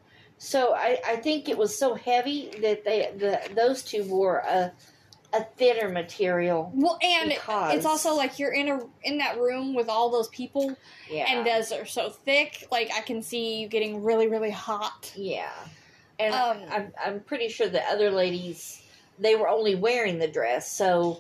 [0.41, 4.73] So I, I think it was so heavy that they the those two wore a
[5.35, 6.71] a thinner material.
[6.75, 10.75] well and it's also like you're in a in that room with all those people
[11.11, 11.27] Yeah.
[11.29, 15.51] and those are so thick like i can see you getting really really hot Yeah,
[16.19, 18.83] and Um, I'm I'm pretty sure the other ladies
[19.19, 21.19] they were only wearing the dress, so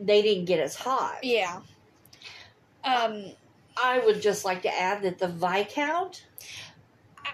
[0.00, 1.18] they didn't get as hot.
[1.22, 1.60] yeah
[2.84, 3.26] um
[3.80, 6.24] I would just like to add that the viscount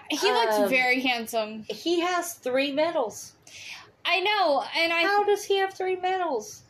[0.09, 3.33] he looks Um, very handsome he has three medals.
[4.05, 6.63] I know, and I How does he have three medals?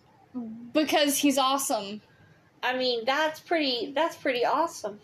[0.74, 2.02] because he's awesome.
[2.64, 3.92] I mean, that's pretty.
[3.96, 5.00] That's pretty awesome.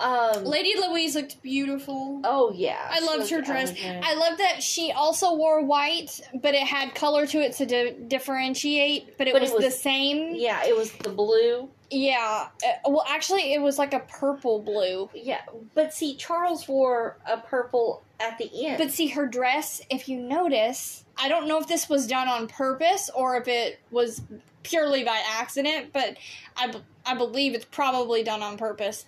[0.00, 0.44] Um.
[0.44, 2.20] Lady Louise looked beautiful.
[2.24, 3.68] Oh yeah, I loved her dress.
[3.70, 4.04] elegant.
[4.04, 7.94] I love that she also wore white, but it had color to it to di-
[8.08, 9.16] differentiate.
[9.18, 10.34] But it, But was, it was- the same.
[10.34, 11.68] yeah, it was the blue.
[11.92, 12.48] Yeah.
[12.66, 15.10] Uh, well, actually, it was like a purple blue.
[15.14, 15.42] Yeah,
[15.74, 18.78] but see, Charles wore a purple at the end.
[18.78, 22.48] But see, her dress, if you notice, I don't know if this was done on
[22.48, 24.22] purpose or if it was
[24.62, 26.16] purely by accident, but
[26.56, 29.04] I, b- I believe it's probably done on purpose.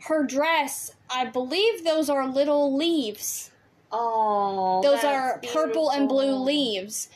[0.00, 3.50] Her dress, I believe those are little leaves.
[3.90, 7.08] oh, Those are purple and blue leaves.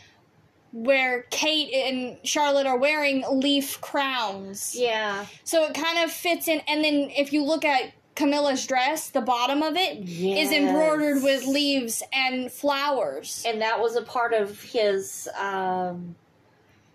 [0.73, 4.75] Where Kate and Charlotte are wearing leaf crowns.
[4.75, 6.61] Yeah, So it kind of fits in.
[6.67, 11.47] And then if you look at Camilla's dress, the bottom of it is embroidered with
[11.47, 13.45] leaves and flowers.
[13.47, 16.15] and that was a part of his um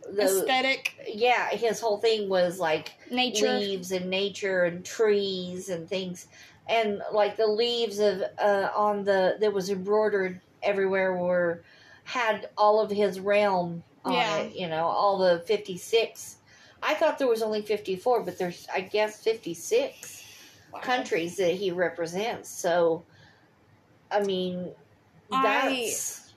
[0.09, 3.59] the Aesthetic, yeah his whole thing was like nature.
[3.59, 6.27] leaves and nature and trees and things
[6.69, 11.61] and like the leaves of uh on the that was embroidered everywhere were
[12.07, 14.37] had all of his realm on Yeah.
[14.37, 16.37] it you know all the 56
[16.81, 20.23] i thought there was only 54 but there's i guess 56
[20.73, 20.79] Wow.
[20.79, 23.03] countries that he represents so
[24.09, 24.71] i mean
[25.31, 26.33] I- that's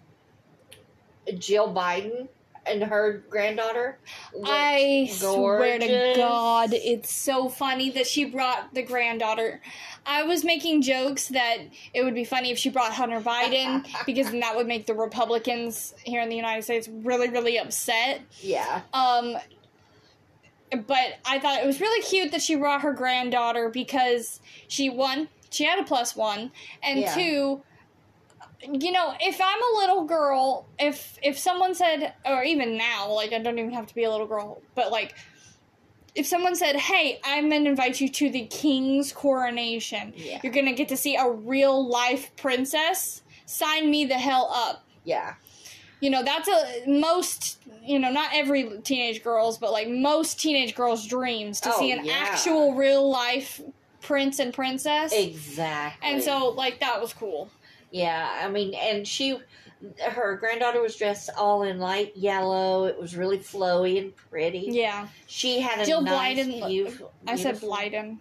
[1.39, 2.27] Jill Biden.
[2.67, 3.99] And her granddaughter.
[4.45, 6.13] I swear to.
[6.17, 9.61] God, it's so funny that she brought the granddaughter.
[10.07, 11.59] I was making jokes that
[11.95, 14.95] it would be funny if she brought Hunter Biden because then that would make the
[14.95, 18.23] Republicans here in the United States really, really upset.
[18.41, 18.83] Yeah.
[18.93, 19.37] Um,
[20.87, 25.29] but I thought it was really cute that she brought her granddaughter because she one
[25.51, 27.15] she had a plus one, and Yeah.
[27.15, 27.63] two,
[28.63, 33.33] you know, if I'm a little girl, if if someone said, or even now, like
[33.33, 35.15] I don't even have to be a little girl, but like.
[36.17, 40.13] If someone said, "Hey, I'm gonna invite you to the king's coronation.
[40.17, 40.41] Yeah.
[40.43, 45.35] You're gonna get to see a real life princess," sign me the hell up Yeah.
[46.01, 50.75] you know that's a most you know not every teenage girls but like most teenage
[50.75, 52.13] girls dreams to Oh, see an yeah.
[52.15, 53.61] actual real life
[54.01, 56.09] prince and princess Exactly.
[56.11, 57.51] and so like that was cool
[57.91, 59.39] Yeah, I mean, and she,
[60.09, 62.85] her granddaughter was dressed all in light yellow.
[62.85, 64.67] It was really flowy and pretty.
[64.71, 68.19] yeah She had a Jill nice, Blyden- beautiful, i said blyden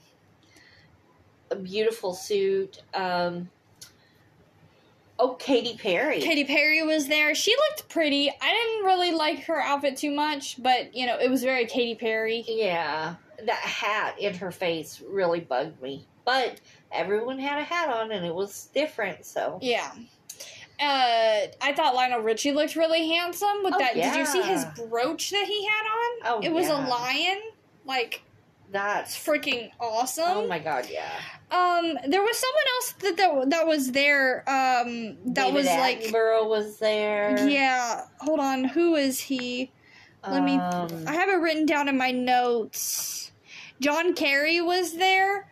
[1.51, 2.81] a beautiful suit.
[2.93, 3.49] Um,
[5.19, 6.21] oh, Katy Perry.
[6.21, 10.61] katy perry was there she looked pretty i didn't really like her outfit too much
[10.61, 15.39] but you know it was very katy perry Yeah, that hat in her face really
[15.41, 16.05] bugged me.
[16.29, 16.61] But
[16.91, 19.25] everyone had a hat on, and it was different.
[19.25, 19.91] So yeah
[20.81, 23.95] uh, I thought Lionel Richie looked really handsome with Oh, that.
[23.95, 26.09] Did you see his brooch that he had on?
[26.25, 26.87] Oh, it was yeah.
[26.87, 27.39] a lion.
[27.85, 28.21] Like
[28.71, 30.23] that's freaking awesome.
[30.27, 31.09] oh my god, yeah.
[31.51, 34.39] Um, there was someone else that that, that was there.
[34.47, 37.47] Um, that David was like, Attenborough was there.
[37.49, 38.05] yeah.
[38.19, 39.71] Hold on, who is he?
[40.27, 40.55] Let me.
[40.55, 43.31] Um, I have it written down in my notes.
[43.81, 45.48] John Kerry was there.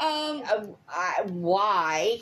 [0.00, 2.20] Um, uh, I, why?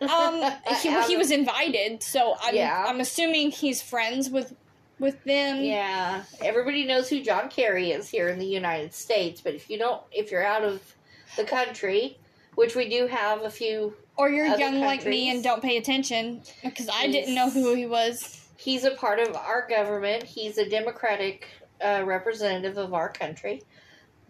[0.00, 0.52] um,
[0.82, 2.84] he, he was invited, so I'm Yeah.
[2.86, 4.54] I'm assuming he's friends with
[4.98, 5.62] with them.
[5.62, 9.78] Yeah, everybody knows who John Kerry is here in the United States, but if you
[9.78, 10.82] don't, if you're out of
[11.36, 12.18] the country,
[12.56, 16.42] which we do have a few, Or you're young like me and don't pay attention
[16.64, 18.44] because I didn't know who he was.
[18.56, 20.24] he's a part of our government.
[20.24, 21.46] He's a Democratic
[21.80, 23.62] uh, representative of our country,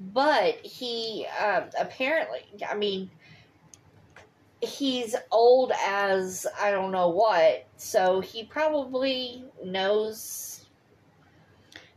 [0.01, 3.11] but he um, apparently, I mean,
[4.61, 10.67] he's old as I don't know what, so he probably knows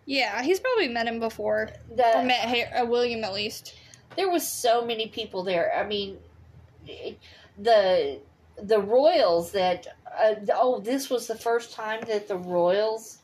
[0.06, 1.70] Yeah, he's probably met him before.
[2.16, 3.76] Or met Ha- uh, William at least.
[4.16, 5.74] there was so many people there.
[5.76, 6.18] I mean,
[7.58, 8.20] the
[8.62, 9.88] the royals that
[10.20, 13.20] uh, oh, this was the first time that the royals.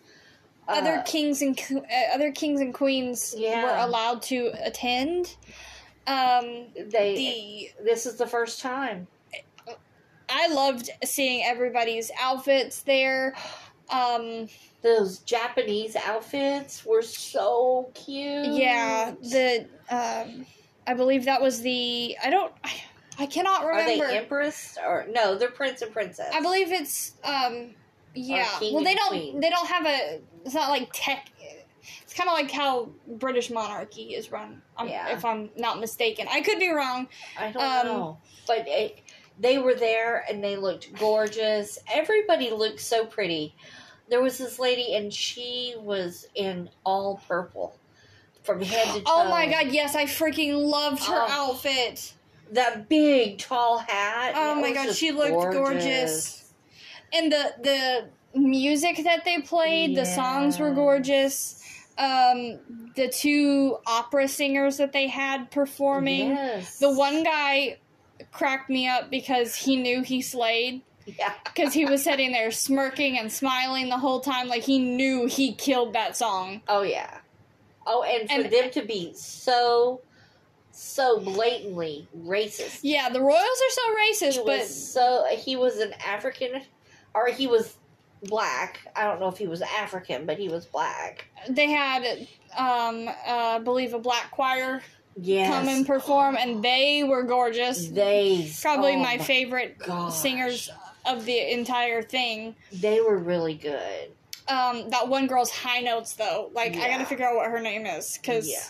[0.68, 1.82] Other uh, kings and uh,
[2.16, 3.64] other kings and queens Yeah.
[3.64, 5.36] were allowed to attend.
[6.08, 9.08] Um, they the this is the first time.
[10.30, 13.34] I loved seeing everybody's outfits there.
[13.90, 14.48] Um,
[14.82, 18.46] Those Japanese outfits were so cute.
[18.48, 20.46] yeah, the um,
[20.86, 22.72] I believe that was the I don't I,
[23.20, 24.08] I cannot Are remember.
[24.08, 25.38] they empress or no?
[25.38, 26.34] They're prince and princess.
[26.34, 27.76] I believe it's um
[28.18, 28.48] yeah.
[28.60, 29.40] king Well, they don't queen.
[29.40, 31.30] they don't have a it's not like tech
[32.02, 34.62] it's kind of like how British monarchy is run.
[34.78, 35.10] Um, Yeah.
[35.10, 37.08] If I'm not mistaken, I could be wrong.
[37.40, 39.02] I don't um, know, but it,
[39.40, 41.80] they were there and they looked gorgeous.
[41.92, 43.56] Everybody looked so pretty.
[44.10, 47.78] There was this lady and she was in all purple
[48.44, 49.04] from head to toe.
[49.06, 51.50] Oh my god, yes, I freaking loved her Oh.
[51.50, 52.14] outfit.
[52.52, 54.34] That big tall hat.
[54.36, 56.47] Oh my god, she looked gorgeous.
[57.14, 57.54] And the
[58.34, 61.54] the music that they played, the songs were gorgeous.
[61.98, 62.60] Um,
[62.96, 66.30] the two opera singers that they had performing.
[66.30, 66.78] Yes.
[66.80, 67.78] The one guy
[68.32, 70.82] cracked me up because he knew he slayed.
[71.06, 71.34] Yeah.
[71.46, 75.54] Because he was sitting there smirking and smiling the whole time, like he knew he
[75.54, 76.62] killed that song.
[76.68, 77.18] Oh yeah.
[77.88, 80.02] Oh, and for And- them to be so,
[80.72, 82.82] so blatantly racist.
[82.84, 86.62] Yeah, the Royals are so racist, He but was so he was an African,
[87.18, 87.76] or he was
[88.24, 88.80] black.
[88.96, 91.28] I don't know if he was African, but he was black.
[91.50, 92.28] they had,
[92.58, 94.82] um, uh, I believe, a black choir
[95.20, 95.52] Yes.
[95.52, 97.88] come and perform, and they were gorgeous.
[97.90, 100.14] They Probably oh my favorite gosh.
[100.14, 100.70] singers
[101.08, 102.56] of the entire thing.
[102.72, 104.12] They were really good.
[104.48, 107.86] Um, that one girl's high notes, though, like I gotta figure out what her name
[107.88, 108.62] is because Yeah.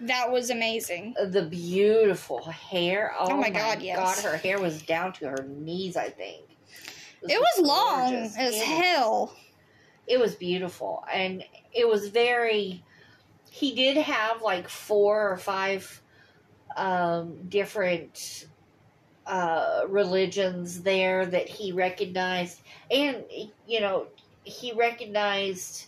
[0.00, 1.14] that was amazing.
[1.30, 3.14] The beautiful hair.
[3.18, 3.98] Oh, Oh my my God, yes.
[4.22, 5.96] God, her hair was down to her knees.
[5.96, 6.55] I think
[7.30, 8.36] It was long gorgeous.
[8.36, 9.36] as It was hell.
[10.06, 12.82] it was beautiful and it was very
[13.50, 16.02] he did have like four or five
[16.76, 18.46] um different
[19.26, 22.60] uh religions there that he recognized
[22.90, 23.24] and
[23.66, 24.06] you know
[24.44, 25.86] he recognized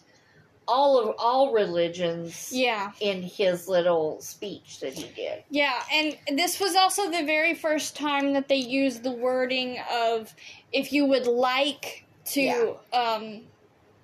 [0.66, 2.91] all of all religions Yeah.
[3.01, 5.43] in his little speech that he did.
[5.49, 10.34] Yeah, and this was also the very first time that they used the wording of
[10.73, 12.73] if you would like to Yeah.
[12.93, 13.43] um,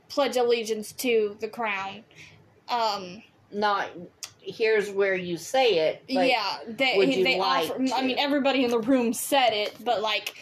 [0.09, 2.05] pledge allegiance to the crown.
[2.69, 3.89] Um, Not
[4.41, 6.03] here's where you say it.
[6.07, 7.83] Yeah, they they like offer.
[7.95, 10.35] I mean, everybody in the room said it, but like,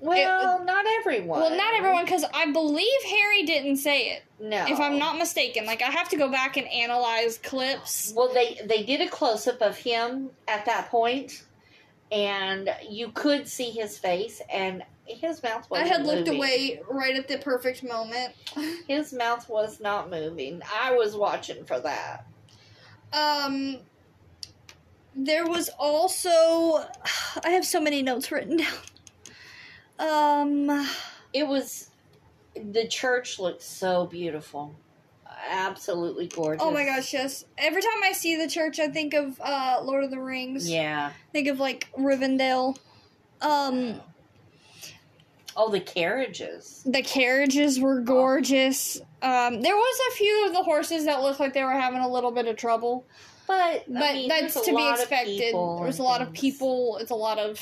[0.00, 1.40] Well, not everyone.
[1.40, 4.22] well, not everyone, because I believe Harry didn't say it.
[4.40, 4.64] No.
[4.66, 8.12] If I'm not mistaken, like I have to go back and analyze clips.
[8.16, 11.44] Well, they they did a close up of him at that point,
[12.14, 15.80] and you could see his face, and his mouth was.
[15.80, 16.36] I had looked moving.
[16.36, 18.34] away right at the perfect moment.
[18.88, 20.62] His mouth was not moving.
[20.72, 22.24] I was watching for that.
[23.12, 23.78] Um,
[25.14, 26.86] there was also
[27.44, 28.56] I have so many notes written
[29.98, 30.70] down.
[30.70, 30.88] Um,
[31.32, 31.90] It was.
[32.54, 34.76] The church looked so beautiful,
[35.48, 36.62] absolutely gorgeous.
[36.64, 37.44] oh my gosh, yes.
[37.58, 40.68] Every time I see the church, I think of uh Lord of the Rings.
[40.70, 41.12] Yeah.
[41.32, 42.76] Think of like Rivendell.
[43.40, 44.00] Um,
[45.56, 46.82] Oh, the carriages.
[46.84, 49.00] the carriages were gorgeous.
[49.22, 52.08] Um, there was a few of the horses that looked like they were having a
[52.08, 53.04] little bit of trouble,
[53.46, 55.54] But but I mean, that's to be expected.
[55.54, 56.98] There was a and lot of people.
[57.00, 57.60] It's a lot of.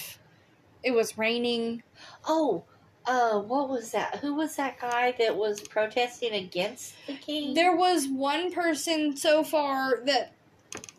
[0.82, 1.82] It was raining.
[2.26, 2.64] Oh,
[3.06, 4.16] uh, what was that?
[4.16, 7.54] Who was that guy that was protesting against the king?
[7.54, 10.32] There was one person so far that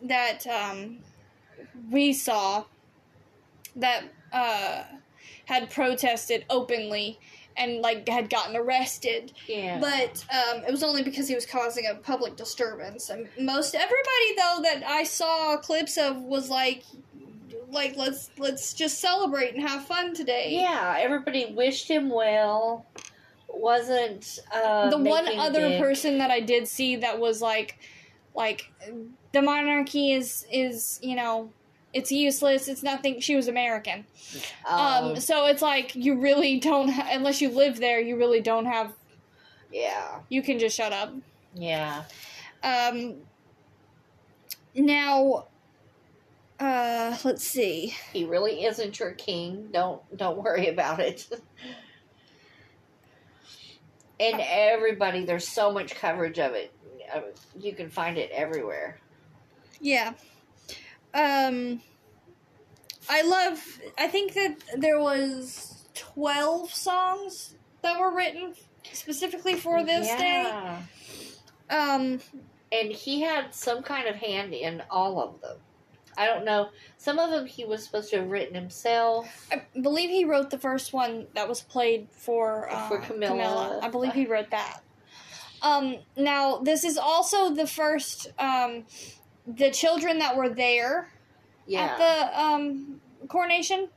[0.02, 0.98] that um,
[1.90, 2.64] we saw
[3.76, 4.84] that uh,
[5.46, 7.18] had protested openly
[7.56, 9.78] and like had gotten arrested, yeah.
[9.78, 13.10] but um, it was only because he was causing a public disturbance.
[13.10, 16.82] And most everybody though that I saw clips of was like,
[17.74, 20.50] like let's let's just celebrate and have fun today.
[20.52, 22.86] yeah, everybody wished him well.
[23.48, 27.78] Wasn't uh, the one other big- person that I did see that was like,
[28.34, 28.70] like,
[29.32, 31.50] the monarchy is is you know,
[31.92, 32.66] it's useless.
[32.66, 33.20] It's nothing.
[33.20, 34.06] She was American,
[34.68, 35.20] Oh, um.
[35.20, 38.00] So it's like you really don't ha- unless you live there.
[38.00, 38.92] You really don't have.
[39.72, 41.12] yeah, You can just shut up.
[41.54, 42.02] yeah.
[42.64, 43.14] Um.
[44.74, 45.46] Now.
[46.58, 47.94] Uh, let's see.
[48.12, 49.68] He really isn't your king.
[49.72, 51.28] Don't don't worry about it.
[54.20, 56.72] and everybody, there's so much coverage of it.
[57.58, 58.98] You can find it everywhere.
[59.80, 60.14] Yeah.
[61.12, 61.80] Um
[63.08, 63.60] I love
[63.98, 68.54] I think that there was 12 songs that were written
[68.92, 70.78] specifically for this yeah.
[71.68, 71.76] day.
[71.76, 72.20] Um
[72.72, 75.58] and he had some kind of hand in all of them.
[76.16, 76.70] I don't know.
[76.98, 79.46] Some of them he was supposed to have written himself.
[79.52, 83.80] I believe he wrote the first one that was played for uh, For Camilla.
[83.82, 84.82] I believe he wrote that.
[85.62, 88.84] Um now this is also the first um
[89.46, 91.10] the children that were there
[91.66, 93.88] Yeah, at the um, coronation.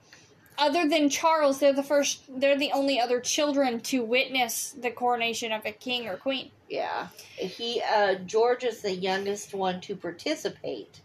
[0.60, 2.24] Other than Charles, they're the first.
[2.28, 6.50] They're the only other children to witness the coronation of a king or queen.
[6.68, 7.10] yeah.
[7.36, 11.02] He uh, George is the youngest one to participate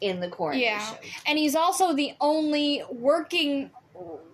[0.00, 0.64] in the coronation.
[0.68, 0.94] Yeah.
[1.26, 3.70] And he's also the only working,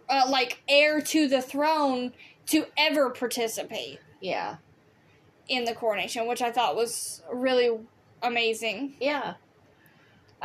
[0.08, 2.12] uh, like heir to the throne
[2.46, 4.56] to ever participate Yeah,
[5.48, 7.70] in the coronation, which I thought was really
[8.22, 8.94] amazing.
[9.00, 9.34] yeah.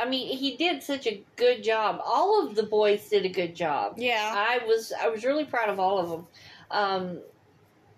[0.00, 2.00] I mean, he did such a good job.
[2.04, 3.94] All of the boys did a good job.
[3.96, 6.26] Yeah, I was I was really proud of all of them.
[6.70, 7.18] Um,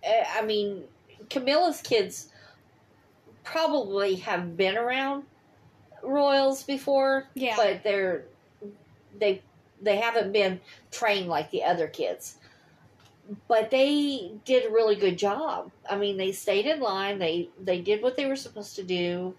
[0.02, 0.84] eh, I mean,
[1.28, 2.30] Camilla's kids
[3.44, 5.24] probably have been around
[6.02, 8.24] royals before, yeah, but they're
[9.18, 9.42] they
[9.80, 12.36] they haven't been trained like the other kids.
[13.46, 15.70] But they did a really good job.
[15.88, 17.18] I mean, they stayed in line.
[17.18, 19.34] They they did what they were supposed to do.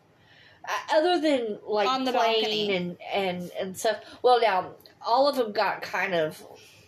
[0.63, 2.75] Uh, other than like On the playing balcony.
[2.75, 3.97] and and and stuff.
[4.21, 4.71] Well, now
[5.05, 6.41] all of them got kind of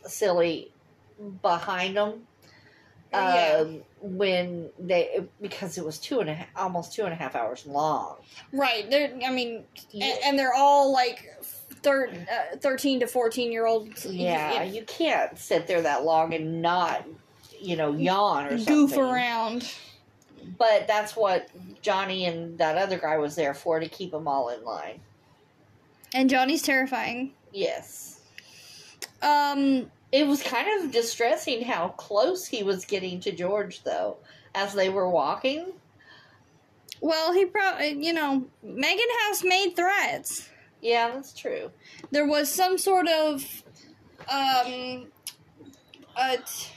[0.06, 0.72] silly
[1.42, 2.28] behind them
[3.14, 3.58] yeah.
[3.62, 7.36] um, when they because it was two and a half, almost two and a half
[7.36, 8.18] hours long.
[8.52, 8.90] right.
[8.90, 9.14] They're.
[9.26, 11.26] I mean, You- and, and they're all like
[11.84, 12.10] thir-
[12.54, 14.06] uh, 13 to 14 year olds.
[14.06, 17.06] Yeah, you can't sit there that long and not,
[17.60, 18.66] you know, yawn or something.
[18.66, 19.72] goof around.
[20.58, 21.48] But that's what
[21.82, 25.00] Johnny and that other guy was there for to keep them all in line.
[26.14, 27.32] And Johnny's terrifying.
[27.54, 28.20] Yes.
[29.22, 34.18] Um, It was kind of distressing how close he was getting to George, though,
[34.54, 35.74] as they were walking.
[37.02, 40.50] well, he probably, you know, Meghan House made threats.
[40.82, 41.72] Yeah, that's true.
[42.12, 43.44] There was some sort of,
[44.30, 45.08] um,
[46.16, 46.70] a t-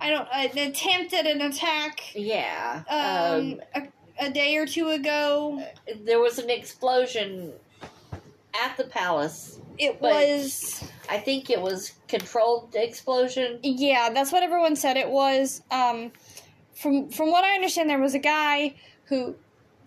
[0.00, 2.00] I don't, an attempt at an attack.
[2.14, 2.82] Yeah.
[2.88, 3.88] Um, a,
[4.26, 5.62] a day or two ago.
[6.04, 7.52] There was an explosion
[8.54, 9.60] at the palace.
[9.78, 13.58] It was I think it was controlled explosion.
[13.62, 15.60] yeah, that's what everyone said it was.
[15.70, 16.12] Um,
[16.74, 19.34] from from what I understand, there was a guy who,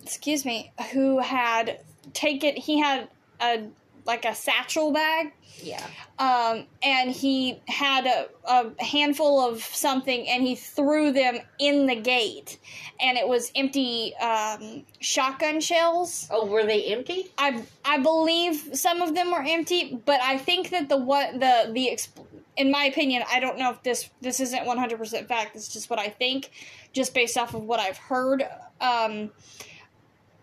[0.02, 1.80] excuse me, who had
[2.12, 2.56] taken.
[2.56, 3.08] He had
[3.40, 3.64] a
[4.06, 5.32] like a satchel bag
[5.62, 5.84] Yeah.
[6.18, 11.94] um, and he had a, a handful of something and he threw them in the
[11.96, 12.58] gate
[13.00, 17.30] and it was empty um, shotgun shells Oh, were they empty?
[17.38, 21.70] i i believe some of them were empty but i think that the what the
[21.72, 22.24] the exp-
[22.56, 25.98] in my opinion i don't know if this this isn't 100% fact it's just what
[25.98, 26.50] i think
[26.92, 28.46] just based off of what i've heard
[28.80, 29.30] um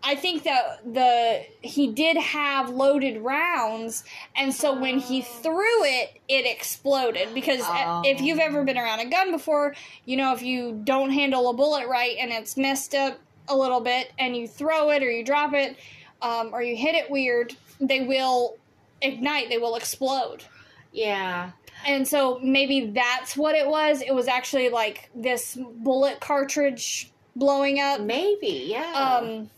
[0.04, 4.04] I think that the he did have loaded rounds,
[4.36, 7.34] and so when he threw it, it exploded.
[7.34, 9.74] Because uh, if you've ever been around a gun before,
[10.04, 13.80] you know if you don't handle a bullet right and it's messed up a little
[13.80, 15.76] bit, and you throw it or you drop it,
[16.20, 18.56] um, or you hit it weird, they will
[19.00, 19.48] ignite.
[19.48, 20.44] They will explode.
[20.92, 21.52] Yeah.
[21.86, 24.02] And so maybe that's what it was.
[24.02, 28.00] It was actually like this bullet cartridge blowing up.
[28.00, 28.92] Maybe, yeah.
[28.92, 29.50] Um,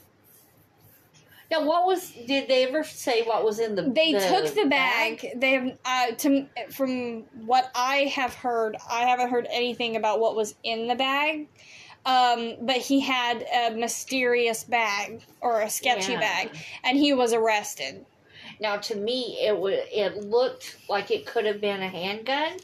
[1.50, 2.10] now, what was?
[2.26, 3.82] Did they ever say what was in the?
[3.82, 3.94] Bag?
[3.94, 5.26] They the took the bag.
[5.36, 8.76] They have uh, to from what I have heard.
[8.90, 11.48] I haven't heard anything about what was in the bag.
[12.06, 16.20] Um, but he had a mysterious bag or a sketchy Yeah.
[16.20, 16.50] bag,
[16.82, 18.04] and he was arrested.
[18.60, 19.74] Now, to me, it was.
[19.92, 22.58] It looked like it could have been a handgun.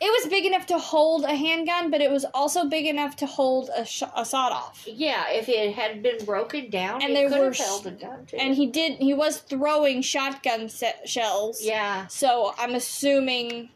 [0.00, 3.26] It was big enough to hold a handgun, but it was also big enough to
[3.26, 4.86] hold a, sh- a sawed off.
[4.86, 8.36] Yeah, if it had been broken down, And could were have held a gun too.
[8.36, 8.98] And he did.
[8.98, 11.62] He was throwing shotgun se- shells.
[11.62, 13.70] yeah, So I'm assuming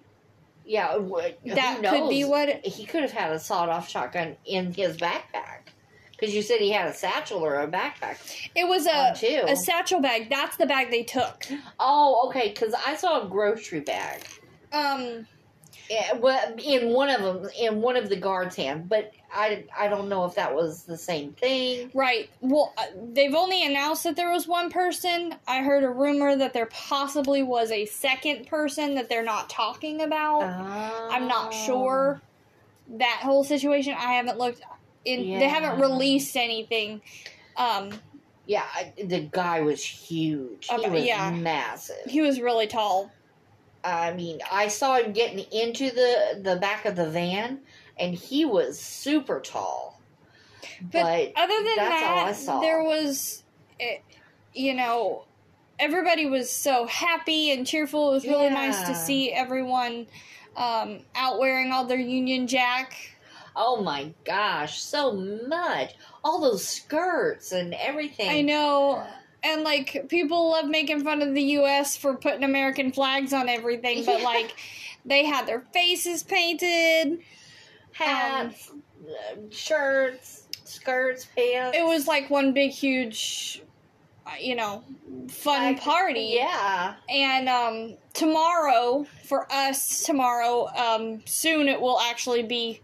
[0.67, 2.49] yeah, wh- that could be what.
[2.49, 5.61] It, he could have had a sawed-off shotgun in his backpack.
[6.13, 8.17] Because you said he had a satchel or a backpack
[8.55, 9.43] it was a too.
[9.49, 10.31] a satchel bag.
[10.31, 11.45] That's the bag they took.
[11.81, 12.49] oh, okay.
[12.51, 14.23] Because I saw a grocery bag.
[14.73, 15.27] Um.
[15.91, 19.89] Yeah, well, in one of them, in one of the guards' hand, but I, I
[19.89, 21.91] don't know if that was the same thing.
[21.93, 22.31] Right.
[22.41, 25.35] Well, uh, they've only announced that there was one person.
[25.47, 30.01] I heard a rumor that there possibly was a second person that they're not talking
[30.01, 30.43] about.
[30.43, 31.67] I'm not Oh.
[31.67, 32.23] sure
[32.97, 33.95] that whole situation.
[33.95, 34.63] I haven't looked
[35.05, 35.39] in.
[35.39, 37.03] They haven't released anything.
[37.57, 37.91] Um,
[38.47, 40.69] Yeah, I, the guy was huge.
[40.69, 41.31] He was yeah.
[41.31, 41.97] massive.
[42.07, 43.11] he was really tall.
[43.85, 47.61] I mean, I saw him getting into the the back of the van,
[47.99, 50.01] and he was super tall.
[50.81, 53.43] But, But, other than that's all I that, there was,
[53.79, 53.99] eh,
[54.55, 55.25] you know,
[55.79, 58.11] everybody was so happy and cheerful.
[58.11, 60.07] It was really nice to see everyone
[60.57, 62.95] um, out wearing all their Union Jack.
[63.57, 65.95] oh my gosh, so much!
[66.25, 68.31] All those skirts and everything.
[68.31, 69.05] I know.
[69.45, 74.05] And like people love making fun of the US for putting American flags on everything,
[74.05, 74.25] but Yeah.
[74.25, 74.55] like
[75.05, 77.21] they had their faces painted.
[77.93, 81.77] hats, uh, shirts, skirts, pants.
[81.79, 83.63] It was like one big huge
[84.41, 84.83] you know,
[85.29, 86.33] fun Like, party.
[86.37, 86.95] Yeah.
[87.09, 92.81] And um tomorrow for us tomorrow um soon it will actually be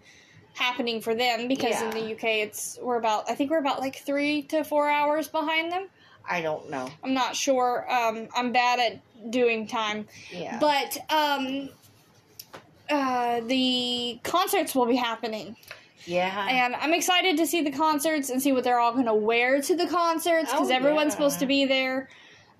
[0.55, 3.97] happening for them because in the UK it's we're about I think we're about like
[3.97, 5.89] 3 to 4 hours behind them.
[6.31, 6.89] I don't know.
[7.03, 7.91] I'm not sure.
[7.91, 10.59] Um, I'm bad at doing time, Yeah.
[10.61, 11.69] but um,
[12.89, 15.57] uh, the concerts will be happening,
[16.07, 16.47] yeah.
[16.49, 19.61] and I'm excited to see the concerts and see what they're all going to wear
[19.63, 21.17] to the concerts because Oh, everyone's yeah.
[21.17, 22.09] supposed to be there.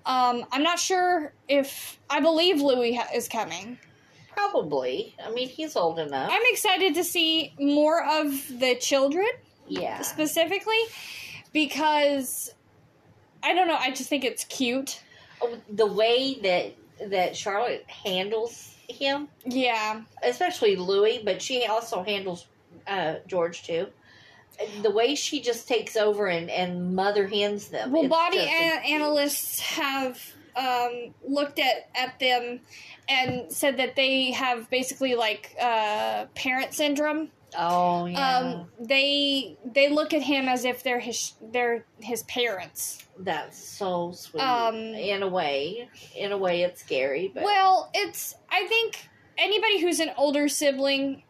[0.05, 3.77] Um, I'm not sure if I believe Louis ha- is coming.
[4.35, 5.15] Probably.
[5.23, 6.29] I mean, he's old enough.
[6.31, 9.27] I'm excited to see more of the children
[9.67, 10.01] yeah.
[10.01, 10.81] specifically
[11.53, 12.53] because
[13.43, 13.77] I don't know.
[13.79, 15.01] I just think it's cute.
[15.41, 20.01] Oh, The way that that Charlotte handles him, Yeah.
[20.21, 22.45] especially Louis, but she also handles
[22.87, 23.87] uh, George too.
[24.83, 27.91] The way she just takes over and, and mother hands them.
[27.91, 30.21] Well, body a- analysts have
[30.55, 32.59] um, looked at, at them
[33.09, 37.29] and said that they have basically like uh, parent syndrome.
[37.57, 43.03] Oh yeah, Um, they they look at him as if they're his they're his parents.
[43.19, 44.41] that's so sweet.
[44.41, 49.81] um, in a way, in a way, it's scary, but Well, it's I think anybody
[49.81, 51.23] who's an older sibling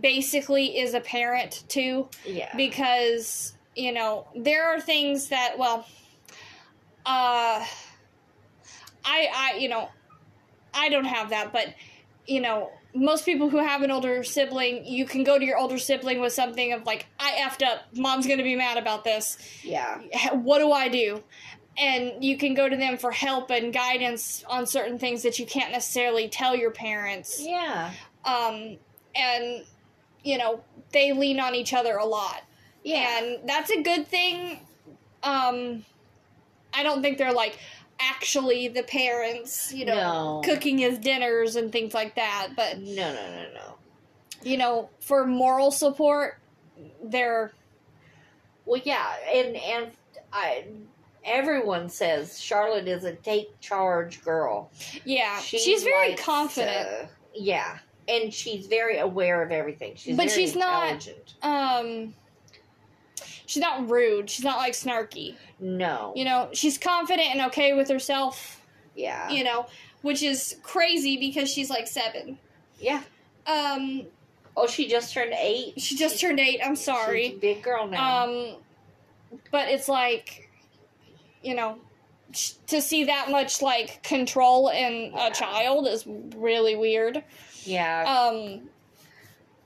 [0.00, 2.08] basically is a parent too.
[2.26, 5.86] yeah, because you know there are things that well
[7.06, 7.64] uh
[9.04, 9.88] i i you know
[10.74, 11.68] i don't have that but
[12.26, 15.78] you know most people who have an older sibling, you can go to your older
[15.78, 17.80] sibling with something of like, I effed up.
[17.94, 19.38] Mom's gonna be mad about this.
[19.62, 20.00] Yeah.
[20.32, 21.22] What do I do?
[21.76, 25.46] And you can go to them for help and guidance on certain things that you
[25.46, 27.40] can't necessarily tell your parents.
[27.40, 27.92] Yeah.
[28.24, 28.78] Um,
[29.14, 29.64] and
[30.24, 32.42] you know they lean on each other a lot,
[32.82, 33.18] Yeah.
[33.22, 34.60] and that's a good thing.
[35.22, 35.84] Um,
[36.74, 37.58] I don't think they're like
[38.00, 40.42] actually the parents, you know, No.
[40.44, 42.48] cooking his dinners and things like that.
[42.56, 43.74] But no, no, no, no.
[44.42, 46.38] you know, for moral support,
[47.02, 47.52] they're
[48.66, 49.90] Well, yeah, and and
[50.32, 50.64] I
[51.24, 54.70] everyone says Charlotte is a take charge girl.
[55.04, 56.86] yeah, She she's very confident.
[56.88, 59.94] uh, yeah, and she's very aware of everything.
[59.96, 61.08] She's But very she's not-
[61.42, 62.14] um,
[63.48, 64.30] she's not rude.
[64.30, 65.34] She's not like snarky.
[65.58, 66.12] No.
[66.14, 68.60] You know, she's confident and okay with herself.
[68.94, 69.28] yeah.
[69.30, 69.66] You know,
[70.02, 72.38] which is crazy because she's like seven.
[72.78, 73.02] yeah.
[73.46, 74.02] Um,
[74.56, 75.80] Oh, she just turned eight.
[75.80, 76.60] she just turned eight.
[76.64, 77.38] I'm She's a sorry.
[77.40, 78.24] big girl now.
[78.24, 78.56] Um,
[79.52, 80.50] but it's like,
[81.44, 81.78] you know,
[82.66, 85.28] to see that much like control in Yeah.
[85.28, 86.04] a child is
[86.36, 87.22] really weird.
[87.64, 88.02] yeah.
[88.32, 88.68] Um,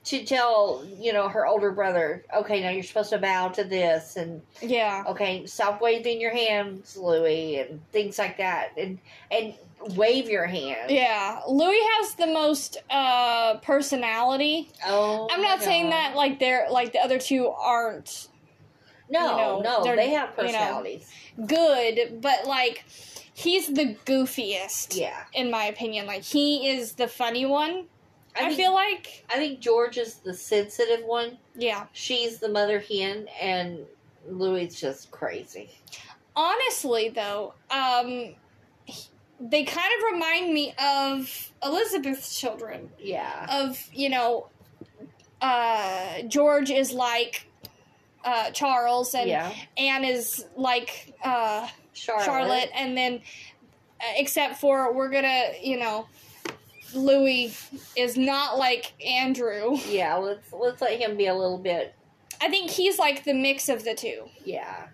[0.05, 4.15] to tell you know her older brother, okay, now you're supposed to bow to this,
[4.17, 8.99] and yeah, okay, stop waving your hands, Louis, and things like that, and
[9.31, 9.53] and
[9.95, 10.89] wave your hand.
[10.91, 11.41] yeah.
[11.47, 14.71] Louis has the most uh personality.
[14.85, 18.27] Oh, I'm not saying that like they're like the other two aren't
[19.09, 21.09] No, you know, no, they have you know, personalities.
[21.45, 22.85] good, but like
[23.33, 24.97] he's the goofiest.
[24.97, 27.85] yeah, In my opinion, like he is the funny one.
[28.35, 31.37] I, think, feel like, I think George is the sensitive one.
[31.55, 31.85] yeah.
[31.93, 33.79] She's the mother hen, and
[34.27, 35.69] Louis just crazy.
[36.35, 38.35] Honestly, though, um,
[38.85, 39.09] he-
[39.39, 42.89] they kind of remind me of Elizabeth's children.
[42.99, 44.47] Yeah, Of you know,
[45.41, 47.45] uh, George is like
[48.23, 52.25] uh, Charles, and yeah, Anne is like uh, Charlotte.
[52.25, 53.15] Charlotte, and then
[53.99, 56.07] uh, except for we're gonna, you know,
[56.95, 57.55] Louis
[57.95, 59.77] is not like Andrew.
[59.87, 61.93] Yeah, let's let's let him be a little bit.
[62.41, 64.23] I think he's like the mix of the two.
[64.43, 64.87] Yeah,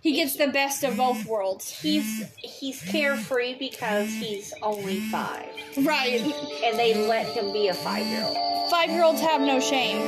[0.00, 1.68] He gets the best of both worlds.
[1.80, 5.48] he's he's carefree because he's only five,
[5.78, 6.20] Right.
[6.64, 8.70] and they let him be a five year old.
[8.70, 10.00] Five year olds have no shame.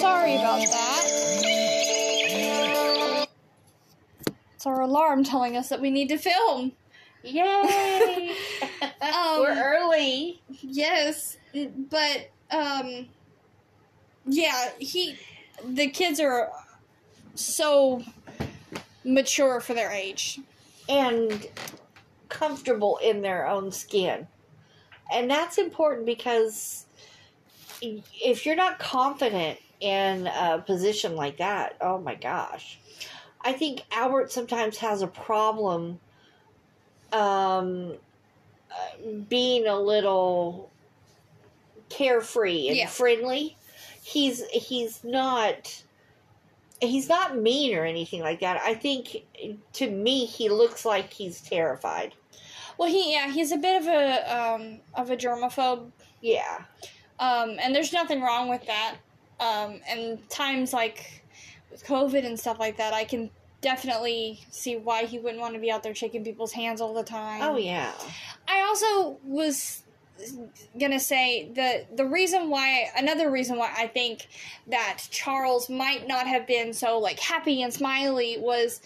[0.00, 1.04] Sorry about that.
[4.54, 6.72] It's our alarm telling us that we need to film.
[7.22, 8.34] Yay!
[9.00, 10.40] Um, We're early.
[10.60, 11.36] Yes,
[11.90, 13.08] but um,
[14.26, 15.16] yeah, he,
[15.64, 16.50] the kids are
[17.34, 18.02] so
[19.04, 20.40] mature for their age.
[20.88, 21.46] and
[22.28, 24.26] comfortable in their own skin.
[25.12, 26.86] And that's important because
[27.82, 32.78] if you're not confident in a position like that, oh my gosh.
[33.40, 36.00] I think Albert sometimes has a problem
[37.12, 37.94] um,
[38.70, 40.70] uh, being a little
[41.88, 42.86] carefree and Yeah.
[42.86, 43.56] friendly.
[44.02, 45.82] He's he's not
[46.80, 48.60] he's not mean or anything like that.
[48.62, 49.24] I think
[49.74, 52.14] to me he looks like he's terrified.
[52.78, 55.90] Well, he yeah, he's a bit of a um of a germaphobe,
[56.20, 56.64] Yeah.
[57.18, 58.96] um, and there's nothing wrong with that.
[59.40, 61.24] Um, and times like
[61.70, 63.30] with COVID and stuff like that, I can
[63.60, 67.02] definitely see why he wouldn't want to be out there shaking people's hands all the
[67.02, 67.42] time.
[67.42, 67.92] Oh yeah.
[68.48, 69.82] I also was
[70.78, 74.26] gonna say the the reason why another reason why I think
[74.66, 78.80] that Charles might not have been so like happy and smiley was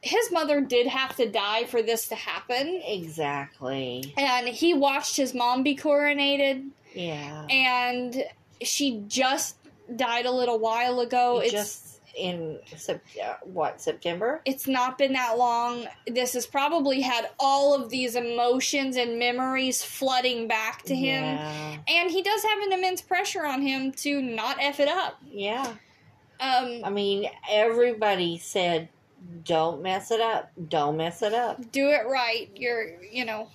[0.00, 4.14] his mother did have to die for this to happen Exactly.
[4.16, 7.44] and he watched his mom be coronated Yeah.
[7.50, 8.24] and
[8.62, 9.56] she just
[9.96, 12.58] died a little while ago it's Just in
[12.88, 12.94] uh,
[13.44, 14.40] what September?
[14.44, 15.86] it's not been that long.
[16.06, 21.22] This has probably had all of these emotions and memories flooding back to him.
[21.22, 21.76] Yeah.
[21.88, 25.18] And he does have an immense pressure on him to not F it up.
[25.30, 25.66] Yeah.
[26.40, 28.88] Um, I mean, everybody said,
[29.44, 30.50] "Don't mess it up.
[30.68, 32.50] Don't mess it up." do it right.
[32.54, 33.48] You're, you know,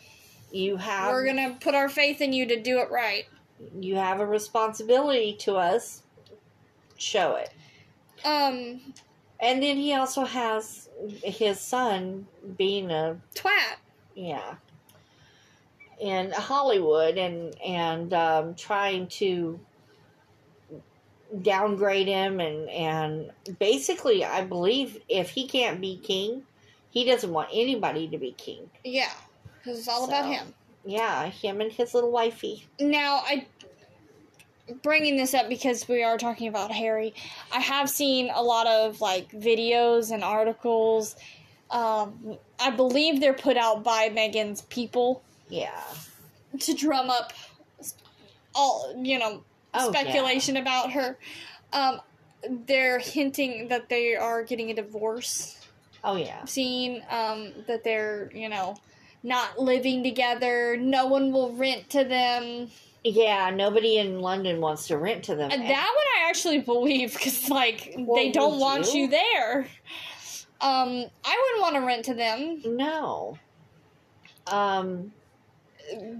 [0.51, 3.26] You have we're gonna put our faith in you to do it right.
[3.80, 6.01] you have a responsibility to us.
[6.97, 7.51] Show it.
[8.26, 8.93] Um,
[9.39, 10.89] And then he also has
[11.24, 13.76] his son being a twat.
[14.15, 14.55] yeah
[15.99, 19.59] in Hollywood and and um, trying to
[21.41, 26.43] downgrade him and and basically I believe if he can't be king,
[26.91, 28.69] he doesn't want anybody to be king.
[28.84, 29.11] Yeah,
[29.57, 30.53] because it's all about him.
[30.86, 32.65] Yeah, him and his little wifey.
[32.80, 33.47] Now, I
[34.82, 37.13] bringing this up because we are talking about Harry.
[37.51, 41.15] I have seen a lot of like videos and articles.
[41.69, 45.82] Um, I believe they're put out by Meghan's people Yeah.
[46.59, 47.34] to drum up
[48.55, 49.43] all you know
[49.76, 51.17] Oh, speculation about her.
[51.71, 51.99] Um,
[52.67, 55.57] they're hinting that they are getting a divorce.
[56.03, 56.45] Oh yeah.
[56.45, 58.76] I've um, that they're you know
[59.24, 60.78] not living together.
[60.78, 62.69] No one will rent to them.
[63.04, 65.51] Yeah, nobody in London wants to rent to them.
[65.51, 69.01] And that one I actually believe because like Well, they don't want you?
[69.01, 69.68] you there.
[70.62, 73.38] Um, I wouldn't want to rent to them, no.
[74.47, 75.12] Um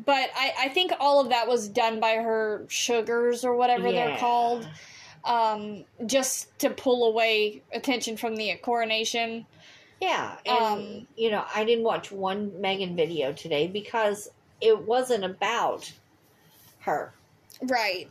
[0.06, 4.18] but I, I think all of that was done by her sugars or whatever they're
[4.18, 4.68] called,
[5.24, 9.46] um, just to pull away attention from the coronation.
[10.02, 14.30] Yeah, and Um, you know, I didn't watch one Meghan video today because
[14.60, 15.90] it wasn't about
[16.84, 17.14] her.
[17.62, 18.10] Right.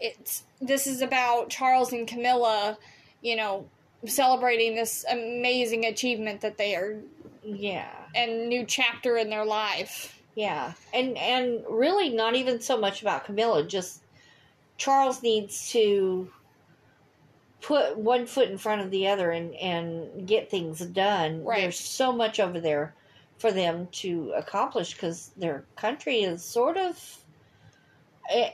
[0.00, 2.78] It's this is about Charles and Camilla,
[3.22, 3.66] you know,
[4.06, 7.00] celebrating this amazing achievement that they are
[7.42, 7.90] Yeah.
[8.14, 10.20] and new chapter in their life.
[10.34, 10.74] Yeah.
[10.94, 14.02] And and really not even so much about Camilla, just
[14.76, 16.30] Charles needs to
[17.60, 21.44] put one foot in front of the other and and get things done.
[21.44, 21.62] Right.
[21.62, 22.94] There's so much over there
[23.38, 27.18] for them to accomplish cuz their country is sort of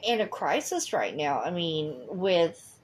[0.03, 1.41] in a crisis right now.
[1.41, 2.79] I mean, with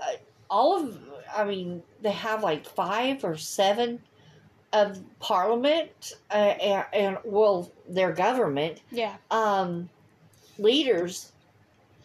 [0.00, 0.16] uh,
[0.50, 0.98] all of
[1.34, 4.00] I mean, they have like 5 or 7
[4.72, 9.14] of parliament uh, and, and well their government Yeah.
[9.30, 9.88] um,
[10.58, 11.32] leaders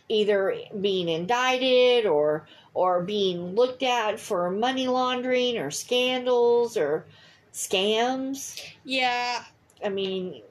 [0.09, 7.07] either being indicted or or being looked at for money laundering or scandals or
[7.51, 9.43] scams Yeah.
[9.84, 10.41] i mean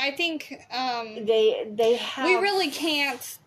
[0.00, 3.38] I think um they they have we really can't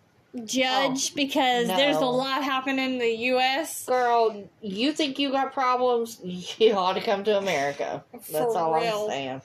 [0.44, 1.76] judge because no.
[1.76, 3.84] there's a lot happening in the US.
[3.86, 6.20] girl you think you got problems
[6.58, 9.04] you ought to come to america that's For all real.
[9.04, 9.42] i'm saying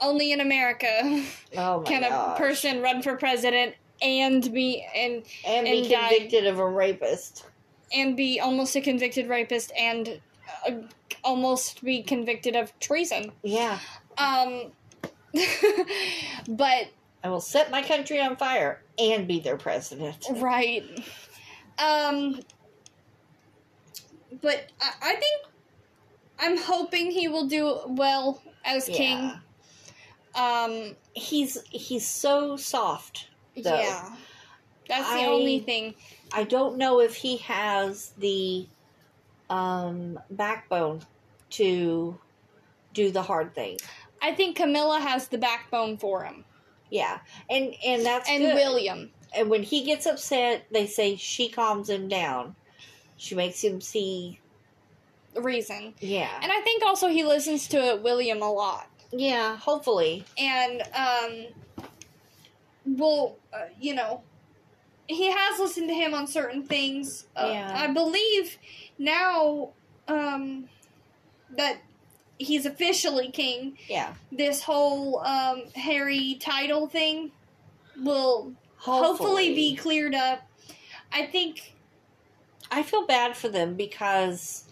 [0.00, 0.88] Only in America
[1.56, 2.34] oh my can gosh.
[2.36, 6.68] a person run for president and be and and be and die- convicted of a
[6.68, 7.46] rapist
[7.92, 10.20] and be almost a convicted rapist and
[10.68, 10.72] uh,
[11.22, 13.30] almost be convicted of treason.
[13.44, 13.78] yeah
[14.18, 14.72] Um,
[16.48, 16.88] but
[17.22, 20.84] i will set my country on fire and be their president right.
[21.76, 22.40] Um,
[24.40, 25.46] but I, I think
[26.38, 29.32] I'm hoping he will do well as king.
[30.36, 33.74] Um, he's he's so soft though.
[33.74, 34.14] yeah,
[34.88, 35.94] that's the I- only thing.
[36.32, 38.66] I don't know if he has the
[39.50, 41.02] um, backbone
[41.50, 42.18] to
[42.92, 43.78] do the hard thing.
[44.24, 46.44] I think Camilla has the backbone for him,
[46.90, 47.18] Yeah,
[47.50, 48.54] and and that's and good.
[48.54, 49.10] William.
[49.36, 52.54] And when he gets upset, they say she calms him down.
[53.16, 54.40] She makes him see.
[55.34, 58.86] The reason, Yeah, and I think also he listens to William a lot.
[59.12, 59.56] yeah.
[59.56, 61.46] Hopefully, and um
[62.86, 64.22] well uh, you know
[65.06, 67.72] he has listened to him on certain things uh, Yeah.
[67.76, 68.58] i believe
[68.98, 69.70] now
[70.08, 70.68] um
[71.56, 71.78] that
[72.38, 74.14] he's officially king yeah.
[74.32, 77.30] this whole um harry title thing
[78.02, 80.40] will Hopefully, hopefully be cleared up
[81.12, 81.74] i think
[82.70, 84.64] I feel bad for them because,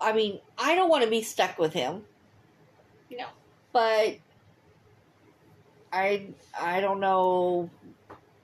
[0.00, 2.02] I mean, I don't want to be stuck with him.
[3.10, 3.26] no
[3.72, 4.16] but
[5.92, 6.26] I
[6.58, 7.70] I don't know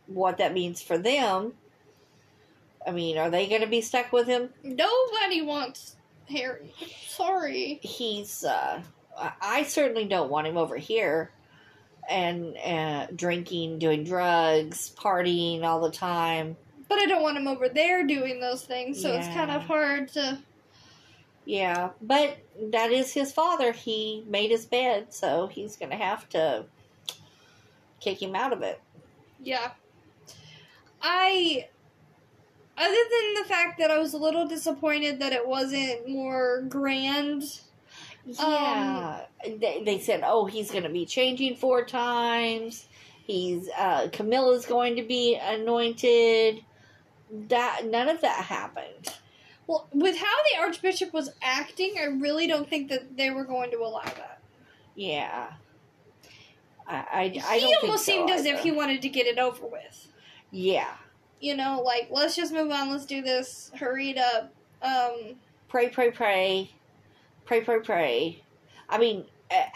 [0.06, 1.54] what that means for them.
[2.86, 4.50] I mean, are they going to be stuck with him?
[4.62, 5.93] nobody wants
[6.28, 6.72] harry
[7.08, 8.82] sorry He's uh
[9.18, 11.30] I- I certainly don't want him over here
[12.10, 16.56] and uh, drinking, doing drugs, partying all the time.
[16.88, 20.08] but i don't want him over there doing those things so it's kind of hard
[20.08, 20.38] to
[21.46, 22.38] Yeah, but
[22.72, 23.72] that is his father.
[23.72, 26.64] He made his bed, so he's going to have to
[28.00, 28.80] kick him out of it.
[29.42, 29.72] Yeah.
[31.02, 31.68] I
[32.76, 37.44] other than the fact that I was a little disappointed that it wasn't more grand.
[38.26, 42.86] Yeah, they, they said, "Oh, he's going to be changing four times.
[43.26, 46.64] He's uh, Camilla's going to be anointed."
[47.48, 49.14] That none of that happened.
[49.66, 53.70] Well, with how the archbishop was acting, I really don't think that they were going
[53.70, 54.40] to allow that.
[54.94, 55.52] Yeah,
[56.86, 59.26] I I, I he don't think almost so seemed as if he wanted to get
[59.26, 60.08] it over with.
[60.50, 60.94] Yeah,
[61.40, 62.90] You know, like let's just move on.
[62.90, 63.70] Let's do this.
[63.78, 64.52] Hurry it up.
[64.82, 65.36] Um,
[65.68, 66.70] pray, pray, pray,
[67.44, 68.42] pray, pray, pray.
[68.88, 69.24] I mean,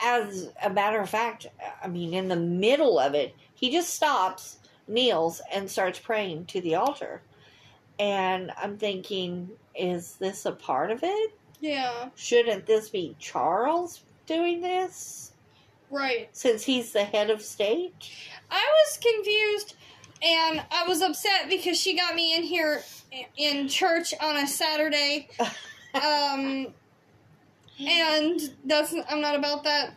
[0.02, 1.46] as a matter of fact,
[1.82, 6.60] I mean, in the middle of it, he just stops, kneels, and starts praying to
[6.60, 7.22] the altar.
[7.98, 11.32] And I'm thinking, is this a part of it?
[11.60, 12.10] Yeah.
[12.14, 15.32] Shouldn't this be Charles doing this
[15.90, 16.28] Right.
[16.32, 18.10] since he's the head of state?
[18.50, 19.74] I was confused
[20.22, 22.82] and I was upset because she got me in here
[23.36, 25.28] in church on a Saturday.
[25.94, 26.66] Um
[27.80, 29.94] and that's I'm not about that,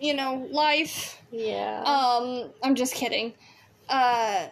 [0.00, 1.20] you know, life.
[1.30, 1.82] Yeah.
[1.82, 3.34] Um I'm just kidding.
[3.88, 4.46] Uh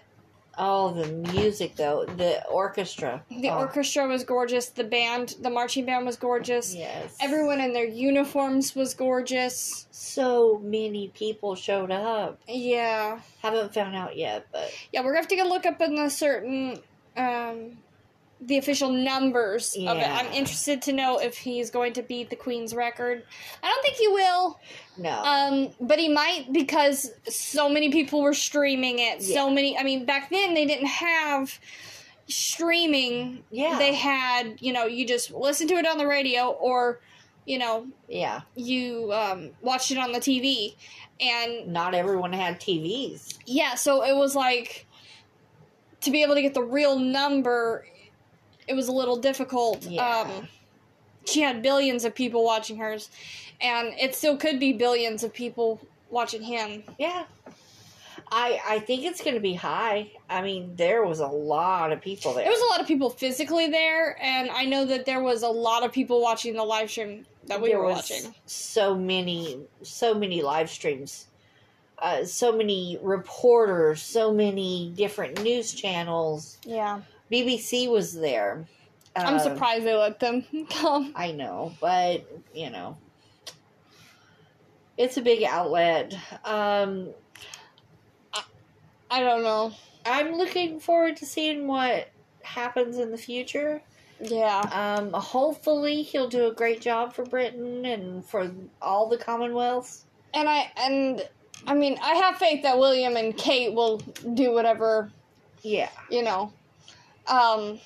[0.58, 3.22] oh, the music though, the orchestra.
[3.30, 6.74] the Oh, orchestra was gorgeous, the band, the marching band was gorgeous.
[6.74, 7.16] Yes.
[7.20, 9.86] Everyone in their uniforms was gorgeous.
[9.90, 12.40] So many people showed up.
[12.48, 13.20] Yeah.
[13.42, 16.08] Haven't found out yet, but Yeah, we're gonna have to go look up in the
[16.08, 16.78] certain
[17.16, 17.78] um
[18.46, 20.00] the official numbers of it.
[20.00, 20.16] Yeah.
[20.18, 23.22] I'm interested to know if he's going to beat the Queen's record.
[23.62, 24.58] I don't think he will.
[24.98, 25.22] no.
[25.22, 29.22] Um, but he might because so many people were streaming it.
[29.22, 31.58] So many I mean back then they didn't have
[32.26, 33.44] streaming.
[33.50, 33.78] Yeah.
[33.78, 37.00] They had, you know, you just listen to it on the radio or
[37.44, 38.42] you know, yeah.
[38.54, 40.76] you um, watched it on the TV.
[41.20, 43.38] And Not everyone had TVs.
[43.46, 44.86] yeah, so it was like
[46.00, 47.86] to be able to get the real number,
[48.66, 49.84] it was a little difficult.
[49.84, 50.06] Yeah.
[50.06, 50.48] Um,
[51.24, 53.10] she had billions of people watching hers,
[53.60, 56.82] and it still could be billions of people watching him.
[56.98, 57.24] Yeah.
[58.30, 60.10] I I think it's going to be high.
[60.28, 62.44] I mean, there was a lot of people there.
[62.44, 65.48] There was a lot of people physically there, and I know that there was a
[65.48, 68.34] lot of people watching the live stream that we There were watching.
[68.46, 71.26] So many, so many live streams.
[71.98, 76.58] Uh, so many reporters, so many different news channels.
[76.64, 77.02] Yeah,
[77.32, 78.66] BBC was there.
[79.16, 81.12] I'm Uh, surprised they let them come.
[81.16, 82.24] I know, but
[82.54, 82.96] you know,
[84.98, 86.14] it's a big outlet.
[86.44, 87.08] Um,
[89.10, 89.72] I don't know.
[90.06, 92.08] I'm looking forward to seeing what
[92.42, 93.82] happens in the future.
[94.20, 100.04] Yeah, Um, hopefully, he'll do a great job for Britain and for all the Commonwealths.
[100.34, 101.28] and I and
[101.66, 103.98] I mean I have faith that William and Kate will
[104.34, 105.10] do whatever
[105.62, 106.52] Yeah, you know.
[107.26, 107.78] Um,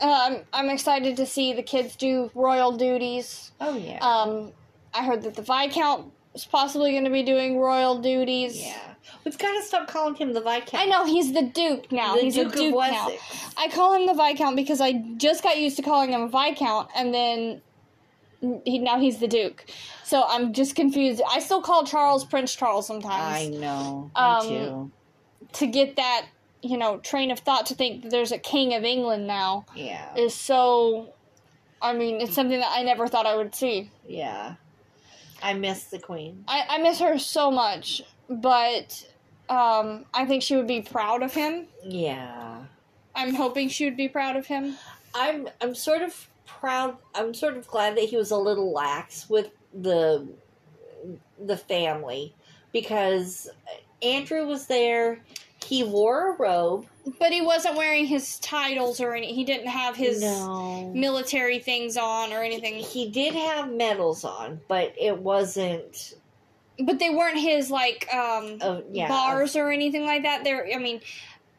[0.00, 3.52] um, I'm excited to see the kids do royal duties.
[3.60, 4.52] oh yeah, Um,
[4.92, 8.60] I heard that the Viscount is possibly going to be doing royal duties.
[8.60, 8.76] yeah.
[9.24, 10.74] We've got to stop calling him the Viscount.
[10.74, 12.14] I know he's the Duke now.
[12.16, 13.10] the he's Duke a Duke now.
[13.56, 17.12] I call him the Viscount because I just got used to calling him Viscount, and
[17.14, 17.60] then
[18.64, 19.64] he, now he's the Duke.
[20.04, 21.22] So I'm just confused.
[21.30, 23.12] I still call Charles Prince Charles sometimes.
[23.36, 24.10] I know.
[24.16, 24.90] Um, Me too.
[25.54, 26.26] to get that
[26.64, 30.14] you know train of thought to think that there's a king of England now Yeah,
[30.16, 31.10] is so.
[31.82, 33.90] I mean, it's something that I never thought I would see.
[34.08, 34.54] yeah.
[35.42, 36.42] I miss the Queen.
[36.48, 38.00] I, I miss her so much,
[38.30, 39.06] but
[39.50, 41.66] um, I think she would be proud of him.
[41.84, 42.60] Yeah.
[43.14, 44.76] I'm hoping she would be proud of him.
[45.14, 46.96] I'm I'm sort of proud.
[47.14, 50.26] I'm sort of glad that he was a little lax with the
[51.38, 52.34] the family
[52.72, 53.50] because
[54.02, 55.20] Andrew was there.
[55.64, 56.86] He wore a robe.
[57.18, 59.34] But he wasn't wearing his titles or any.
[59.34, 60.90] He didn't have his no.
[60.94, 62.76] military things on or anything.
[62.76, 66.14] He did have medals on, but it wasn't.
[66.80, 70.44] But they weren't his like um, Uh, yeah, bars or anything like that.
[70.44, 70.66] They're.
[70.74, 71.00] I mean,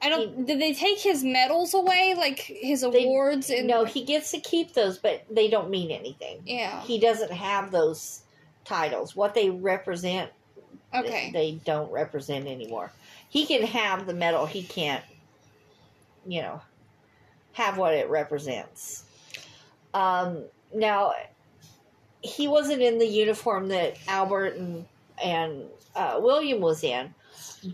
[0.01, 0.45] I don't.
[0.47, 3.49] did they take his medals away, like his They- awards?
[3.51, 6.41] and no, he gets to keep those, but they don't mean anything.
[6.45, 6.81] Yeah.
[6.81, 8.23] He doesn't have those
[8.65, 9.15] titles.
[9.15, 10.31] What they represent,
[10.93, 11.29] Okay.
[11.31, 12.91] they don't represent anymore.
[13.29, 14.45] He can have the medal.
[14.45, 15.03] He can't,
[16.25, 16.61] you know,
[17.53, 19.03] have what it represents.
[19.93, 21.13] Um, now,
[22.21, 24.85] he wasn't in the uniform that Albert and
[25.23, 25.63] and
[25.95, 27.13] uh, William was in,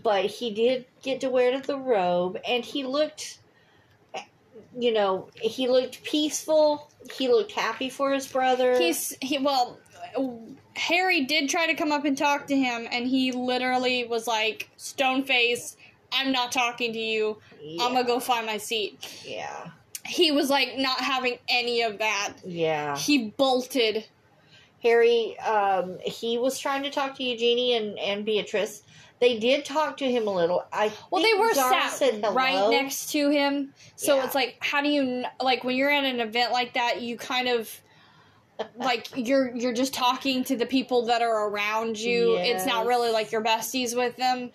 [0.02, 3.38] but he did get to wear the robe, and he looked,
[4.78, 6.88] you know, he looked peaceful.
[7.12, 8.78] He looked happy for his brother.
[8.78, 9.78] He's he well.
[10.76, 14.70] Harry did try to come up and talk to him, and he literally was like,
[14.76, 15.76] "Stone face,
[16.12, 17.38] I'm not talking to you.
[17.62, 19.68] yeah, I'm gonna go find my seat." yeah,
[20.06, 22.34] He was like not having any of that.
[22.44, 22.96] yeah.
[22.96, 24.04] He bolted.
[24.82, 28.82] Harry, um, he was trying to talk to Eugenie and, and Beatrice.
[29.20, 30.64] They did talk to him a little.
[30.72, 32.00] I Well, they were sat
[32.34, 34.24] right next to him, so Yeah.
[34.24, 37.00] it's like, how do you like when you're at an event like that?
[37.02, 37.80] You kind of
[38.76, 42.36] like you're you're just talking to the people that are around you.
[42.36, 44.50] It's not really like your besties with them.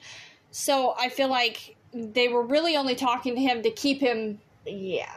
[0.52, 5.12] So I feel like they were really only talking to him to keep him, Yeah,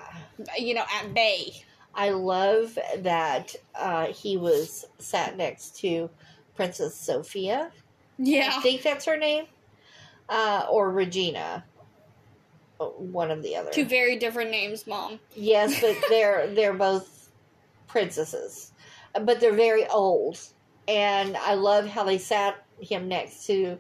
[0.58, 1.62] you know, at bay.
[1.94, 6.08] I love that uh, he was sat next to
[6.54, 7.72] Princess Sophia.
[8.18, 8.52] Yeah.
[8.56, 9.46] I think that's her name.
[10.28, 11.64] Uh, or Regina.
[12.78, 13.70] One of the other.
[13.70, 15.18] Two very different names, Mom.
[15.34, 17.19] Yes, but they're they're both
[17.90, 18.72] princesses,
[19.22, 20.38] but they're very old,
[20.88, 23.78] and I love how they sat him next to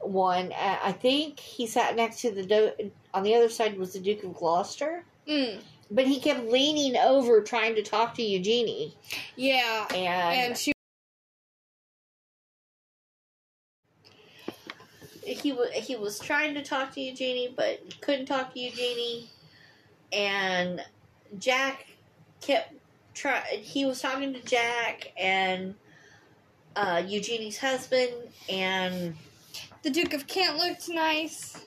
[0.00, 0.52] one.
[0.52, 4.00] uh, I think he sat next to the do- on the other side was the
[4.00, 5.60] Duke of Gloucester, Mm.
[5.90, 8.94] but he kept leaning over trying to talk to Eugenie,
[9.36, 9.86] Yeah.
[9.90, 9.98] and,
[10.50, 10.72] And she.
[15.22, 19.28] he was he was trying to talk to Eugenie, but couldn't talk to Eugenie,
[20.12, 20.84] and
[21.38, 21.86] Jack
[22.40, 22.72] kept
[23.20, 23.40] try.
[23.50, 25.74] He was talking to Jack and
[26.76, 28.12] uh, Eugenie's husband,
[28.48, 29.14] and
[29.82, 31.64] The Duke of Kent looked nice,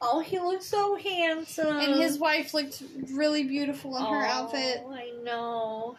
[0.00, 2.82] oh, he looked so handsome, and his wife looked
[3.12, 4.82] really beautiful in her outfit.
[4.84, 4.94] Oh.
[4.94, 5.98] I know.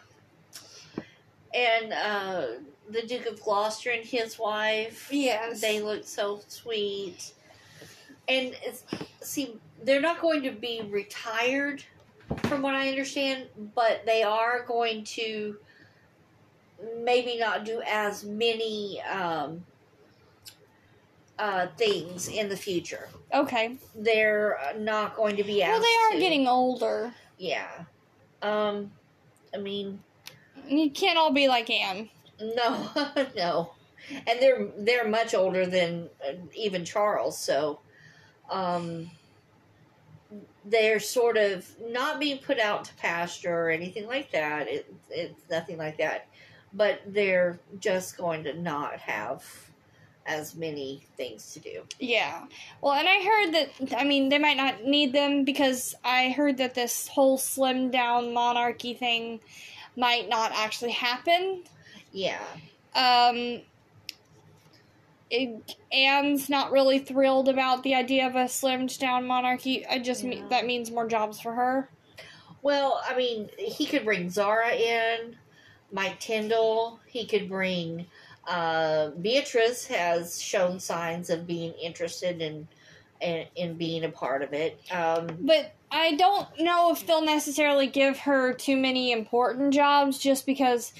[1.53, 2.45] And uh,
[2.89, 5.09] the Duke of Gloucester and his wife.
[5.11, 5.61] Yes.
[5.61, 7.33] They look so sweet.
[8.27, 8.83] And it's,
[9.21, 11.83] see, they're not going to be retired,
[12.43, 15.57] from what I understand, but they are going to
[16.97, 19.63] maybe not do as many um,
[21.39, 23.07] uh, things in the future.
[23.33, 23.77] Okay.
[23.95, 25.69] They're not going to be as.
[25.69, 27.13] Well, they are to- getting older.
[27.37, 27.69] Yeah.
[28.41, 28.91] Um,
[29.53, 30.01] I mean,
[30.67, 32.09] You can't all be like Anne.
[32.39, 32.89] no,
[33.35, 33.71] no,
[34.09, 37.79] and they're they're much older than uh, even Charles, so
[38.49, 39.11] um,
[40.65, 44.67] they're sort of not being put out to pasture or anything like that.
[44.67, 46.27] It, it's nothing like that,
[46.73, 49.43] but they're just going to not have
[50.27, 51.81] as many things to do.
[51.99, 52.43] Yeah.
[52.81, 56.57] Well, and I heard that, I mean, they might not need them because I heard
[56.57, 59.39] that this whole slim down monarchy thing
[59.97, 61.63] might not actually happen.
[62.13, 62.39] Yeah,
[62.93, 63.61] Um,
[65.31, 69.85] it, Anne's not really thrilled about the idea of a slimmed down monarchy.
[69.87, 70.41] I just Yeah.
[70.49, 71.89] that means more jobs for her.
[72.61, 75.35] Well, I mean, he could bring Zara in,
[75.91, 76.99] Mike Tindall.
[77.07, 78.05] He could bring
[78.47, 82.67] uh, Beatrice has shown signs of being interested in
[83.21, 84.79] in, in being a part of it.
[84.91, 90.47] Um, But I don't know if they'll necessarily give her too many important jobs just
[90.47, 90.91] because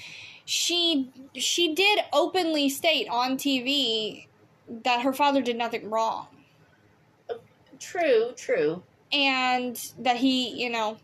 [0.44, 4.26] she she did openly state on TV
[4.84, 6.26] that her father did nothing wrong
[7.82, 8.82] true, true,
[9.12, 10.96] and that he, you know,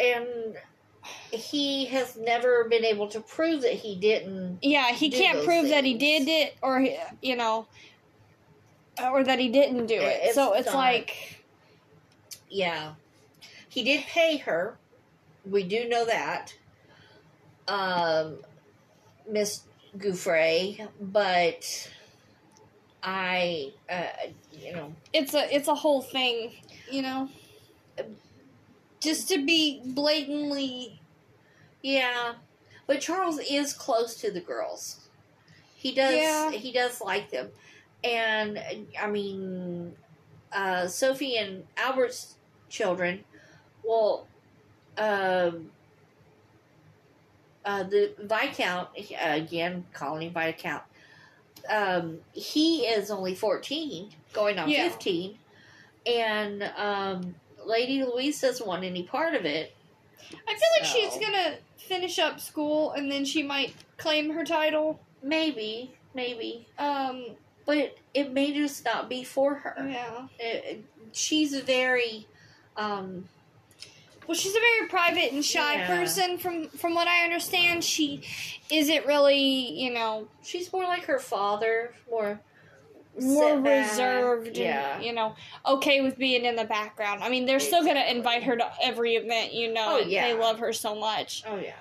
[0.00, 0.56] and
[1.30, 4.58] he has never been able to prove that he didn't.
[4.62, 6.84] yeah, he can't prove that he did it or
[7.22, 7.66] you know
[9.02, 10.20] or that he didn't do it.
[10.22, 11.44] It's so it's not- like
[12.48, 12.94] Yeah,
[13.68, 14.78] he did pay her.
[15.44, 16.54] We do know that.
[17.68, 18.38] Um,
[19.30, 19.62] Miss
[19.96, 21.90] Giuffre, but
[23.02, 26.52] I, uh, you know, it's a it's a whole thing,
[26.90, 27.28] you know.
[29.00, 31.00] Just to be blatantly
[31.86, 32.34] yeah.
[32.88, 35.08] But Charles is close to the girls.
[35.76, 36.14] He does.
[36.14, 36.50] Yeah.
[36.50, 37.50] He does like them,
[38.02, 38.60] and
[39.00, 39.94] I mean,
[40.52, 42.34] uh, Sophie and Albert's
[42.68, 43.24] children.
[43.84, 44.26] Well,
[44.98, 45.70] um,
[47.66, 50.82] uh, the Viscount uh, again, calling him Viscount.
[51.68, 54.88] Um, he is only fourteen, going on Yeah.
[54.88, 55.36] fifteen,
[56.06, 57.34] and um,
[57.66, 59.74] Lady Louise doesn't want any part of it.
[60.48, 65.00] I feel like she's gonna finish up school and then she might claim her title.
[65.22, 67.26] Maybe, maybe, Um,
[67.64, 69.88] but it may just not be for her.
[69.88, 70.28] yeah.
[70.38, 72.26] It- it- she's very,
[72.76, 73.28] um,
[74.26, 75.86] Well, she's a very private and shy Yeah.
[75.86, 76.38] person.
[76.38, 78.22] From from what I understand, she
[78.70, 82.40] isn't really, you know, she's more like her father, more
[83.18, 84.96] more reserved yeah.
[84.96, 87.22] and you know okay with being in the background.
[87.24, 89.86] I mean, they're still gonna invite her to every event, you know.
[89.88, 90.26] Oh, yeah.
[90.28, 91.42] They love her so much.
[91.46, 91.72] Oh yeah.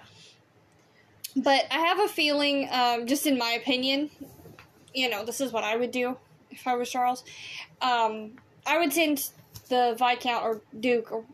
[1.35, 4.09] But I have a feeling, um, just in my opinion,
[4.93, 6.17] you know, this is what I would do
[6.49, 7.25] if I was Charles.
[7.81, 9.29] Um, I would send
[9.69, 11.25] the Viscount or Duke or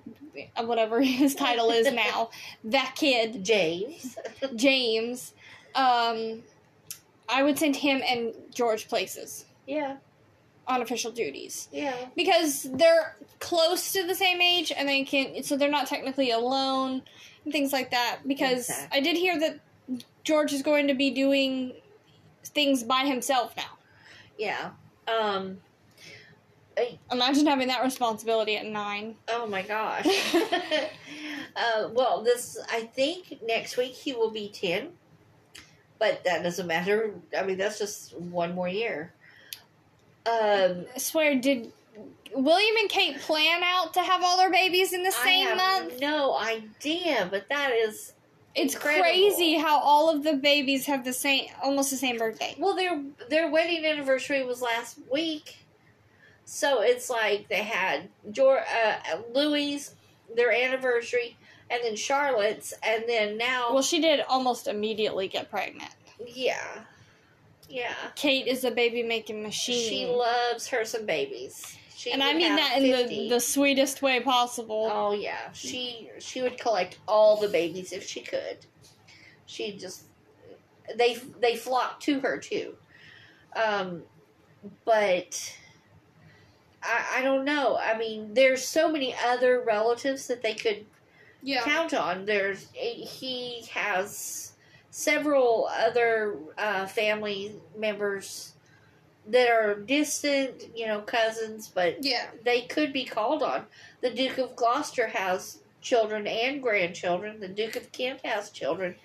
[0.63, 2.29] whatever his title is now,
[2.63, 4.17] that kid, James.
[4.55, 5.33] James,
[5.75, 6.43] um,
[7.29, 9.97] I would send him and George places yeah.
[10.67, 11.67] on official duties.
[11.71, 11.95] Yeah.
[12.15, 17.03] Because they're close to the same age and they can, so they're not technically alone
[17.43, 18.19] and things like that.
[18.27, 18.99] Because Exactly.
[18.99, 19.59] I did hear that
[20.23, 21.73] George is going to be doing
[22.43, 23.77] things by himself now.
[24.37, 24.71] Yeah.
[25.07, 25.57] Um.
[27.11, 29.15] Imagine having that responsibility at nine.
[29.27, 30.05] Oh my gosh.
[31.55, 34.89] uh, well, this I think next week he will be ten,
[35.99, 37.13] but that doesn't matter.
[37.37, 39.13] I mean, that's just one more year.
[40.25, 41.71] Um, I swear, did
[42.33, 45.57] William and Kate plan out to have all their babies in the I same have
[45.57, 45.99] month?
[45.99, 48.13] no idea, but that is
[48.55, 49.03] It's incredible.
[49.03, 52.55] crazy how all of the babies have the same, almost the same birthday.
[52.57, 52.75] well.
[52.75, 55.57] Their their wedding anniversary was last week,
[56.53, 59.95] so it's like they had Jor- uh, Louis
[60.35, 61.37] their anniversary,
[61.69, 65.93] and then Charlotte's, and then now, Well, she did almost immediately get pregnant.
[66.27, 66.83] yeah,
[67.69, 67.93] yeah.
[68.15, 69.89] Kate is a baby making machine.
[69.89, 71.77] She loves her some babies.
[71.95, 74.89] She and I mean that in the, the sweetest way possible.
[74.91, 78.57] Oh yeah, she she would collect all the babies if she could.
[79.45, 80.03] She just
[80.97, 82.75] they they flock to her too.
[83.55, 84.03] Um,
[84.83, 85.55] but
[86.83, 87.77] I I don't know.
[87.77, 90.85] I mean, there's so many other relatives that they could
[91.41, 91.61] yeah.
[91.63, 92.25] count on.
[92.25, 94.53] There's he has
[94.89, 98.53] several other uh, family members
[99.27, 102.27] that are distant, you know, cousins, but Yeah.
[102.43, 103.65] they could be called on.
[104.01, 107.39] The Duke of Gloucester has children and grandchildren.
[107.39, 108.95] The Duke of Kent has children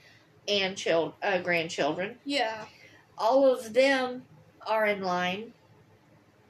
[0.48, 2.18] and child, uh, grandchildren.
[2.24, 2.64] Yeah.
[3.18, 4.24] All of them
[4.66, 5.52] are in line.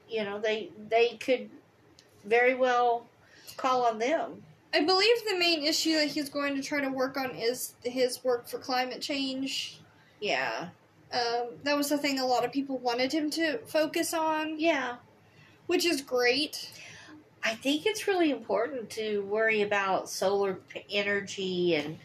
[0.09, 1.49] You know, they they could
[2.25, 3.07] very well
[3.57, 4.43] call on them.
[4.73, 8.23] I believe the main issue that he's going to try to work on is his
[8.23, 9.79] work for climate change.
[10.19, 10.69] Yeah,
[11.11, 14.97] Um, that was the thing a lot of people wanted him to focus on, yeah.
[15.67, 16.71] which is great.
[17.43, 21.97] I think it's really important to worry about solar energy and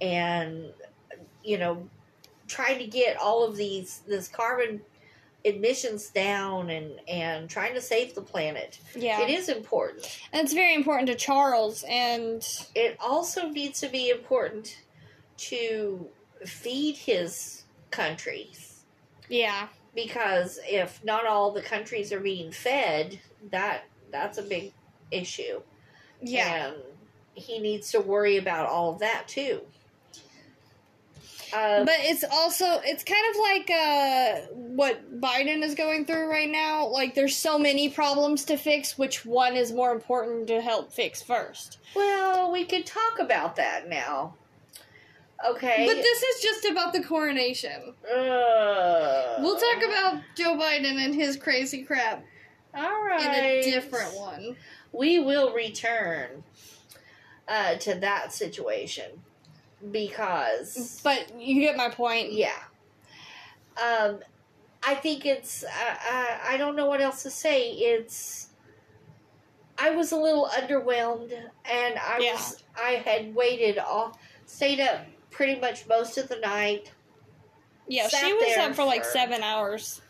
[0.00, 0.72] and
[1.44, 1.88] you know
[2.48, 4.80] trying to get all of these this carbon
[5.46, 8.78] emissions down and and trying to save the planet.
[8.94, 9.22] Yeah.
[9.22, 10.20] It is important.
[10.32, 14.76] And it's very important to Charles and It also needs to be important
[15.38, 16.08] to
[16.44, 18.84] feed his countries
[19.28, 19.68] yeah.
[19.94, 23.20] because if not all the countries are being fed,
[23.50, 24.72] that that's a big
[25.10, 25.60] issue.
[26.20, 26.66] Yeah.
[26.66, 26.76] And
[27.34, 29.60] he needs to worry about all of that too.
[31.56, 36.50] Uh, But it's also it's kind of like uh what Biden is going through right
[36.50, 36.86] now.
[36.88, 41.22] Like there's so many problems to fix, which one is more important to help fix
[41.22, 41.78] first?
[41.94, 44.34] well, we could talk about that now.
[45.46, 45.84] Okay.
[45.86, 47.94] But this is just about the coronation.
[48.04, 52.24] Uh, We'll talk about Joe Biden and his crazy crap
[52.74, 54.56] All in a different one.
[54.92, 56.42] We will return
[57.48, 59.22] uh, to that situation
[59.90, 62.32] because But you get my point.
[62.32, 62.56] Yeah.
[63.82, 64.20] Um,
[64.82, 65.64] I think it's.
[65.64, 65.66] Uh,
[66.10, 67.70] uh, I don't know what else to say.
[67.72, 68.48] It's.
[69.78, 72.32] I was a little underwhelmed, and I Yeah.
[72.34, 72.62] was.
[72.76, 76.90] I had waited all, stayed up pretty much most of the night.
[77.88, 80.00] Yeah, she was up for like seven hours.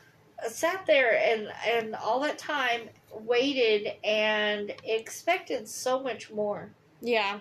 [0.45, 7.41] uh, Sat there and and all that time waited and expected so much more, Yeah.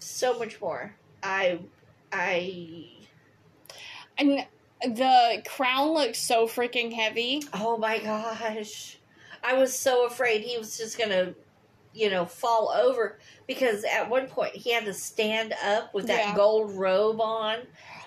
[0.00, 0.94] so much more.
[1.22, 1.60] I,
[2.12, 2.86] I.
[4.18, 4.46] And
[4.82, 7.42] the crown looks so freaking heavy.
[7.54, 8.98] Oh my gosh.
[9.44, 11.34] I was so afraid he was just to,
[11.94, 16.28] you know, fall over because at one point he had to stand up with that
[16.28, 16.36] Yeah.
[16.36, 17.58] gold robe on.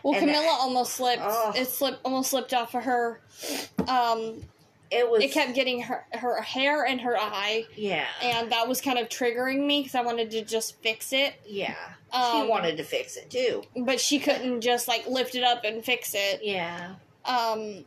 [0.04, 1.22] Well, Camilla that- almost slipped.
[1.26, 1.54] Oh.
[1.56, 3.22] It slipped, almost slipped off of her.
[3.88, 4.44] Um,
[4.92, 8.06] It was it kept getting her her hair and her eye, yeah.
[8.22, 11.34] and that was kind of triggering me because I wanted to just fix it.
[11.46, 11.76] Yeah.
[12.14, 13.64] Um, she wanted to fix it too.
[13.76, 16.42] but she couldn't just like lift it up and fix it.
[16.44, 16.96] Yeah.
[17.26, 17.84] Um,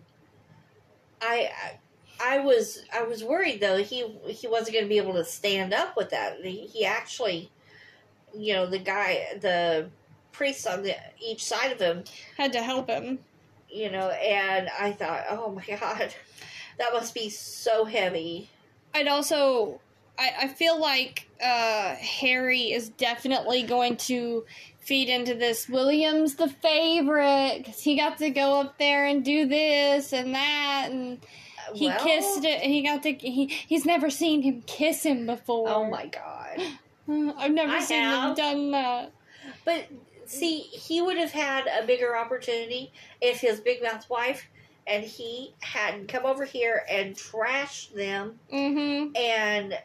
[1.23, 1.79] I I,
[2.21, 5.73] I was I was worried though he he wasn't going to be able to stand
[5.73, 6.39] up with that.
[6.43, 7.51] He, he actually
[8.37, 9.89] you know the guy the
[10.33, 10.95] priest on the
[11.25, 12.05] each side of him
[12.37, 13.21] had to help him.
[13.71, 16.15] you know, and I thought, oh my god,
[16.79, 18.49] that must be so heavy.
[18.95, 19.81] I'd also,
[20.19, 24.45] I, I feel like uh, Harry is definitely going to
[24.81, 25.69] feed into this.
[25.69, 30.89] William's the favorite because he got to go up there and do this and that,
[30.91, 31.19] and
[31.75, 32.63] he Well, kissed it.
[32.63, 33.13] He got to.
[33.13, 35.69] He he's never seen him kiss him before.
[35.69, 36.63] Oh my god!
[37.39, 38.31] I've never I seen have.
[38.31, 39.13] him done that.
[39.65, 39.87] But
[40.27, 42.91] see, he would have had a bigger opportunity
[43.21, 44.47] if his big mouth wife
[44.89, 49.17] and he hadn't come over here and trashed them Mm-hmm.
[49.17, 49.79] and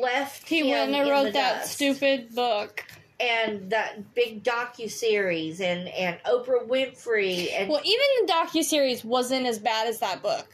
[0.00, 1.72] left He went and wrote that dust.
[1.72, 2.84] stupid book.
[3.20, 9.04] and that big docu series and and Oprah Winfrey and Well, even the docu series
[9.04, 10.46] wasn't as bad as that book.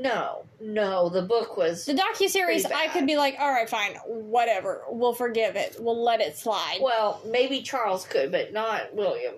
[0.00, 3.94] no, no, the book was The docu series, I could be like, all right, fine,
[4.06, 6.78] whatever, we'll forgive it, we'll let it slide.
[6.80, 9.34] well, maybe Charles could, but not William.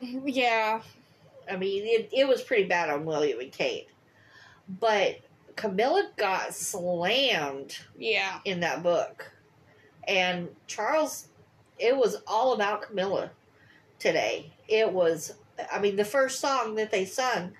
[0.00, 0.80] yeah,
[1.50, 3.88] I mean, it, it was pretty bad on William and Kate.
[4.80, 5.18] But
[5.56, 8.38] Camilla got slammed Yeah.
[8.44, 9.30] in that book.
[10.06, 11.28] And Charles,
[11.78, 13.30] it was all about Camilla
[13.98, 14.52] today.
[14.68, 15.34] It was,
[15.70, 17.52] I mean, the first song that they sung,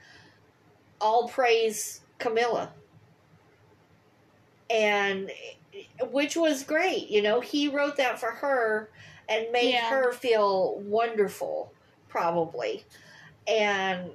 [1.00, 2.72] all praise Camilla.
[4.70, 5.30] And
[6.10, 8.90] which was great, you know, he wrote that for her
[9.28, 9.90] and made Yeah.
[9.90, 11.72] her feel wonderful,
[12.08, 12.84] probably.
[13.46, 14.10] And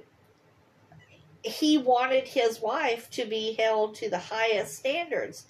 [1.42, 5.46] he wanted his wife to be held to the highest standards.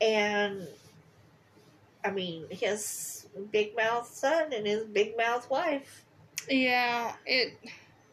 [0.00, 0.66] And
[2.04, 6.04] I mean, his big mouth son and his big mouth wife.
[6.48, 7.14] Yeah.
[7.26, 7.58] It.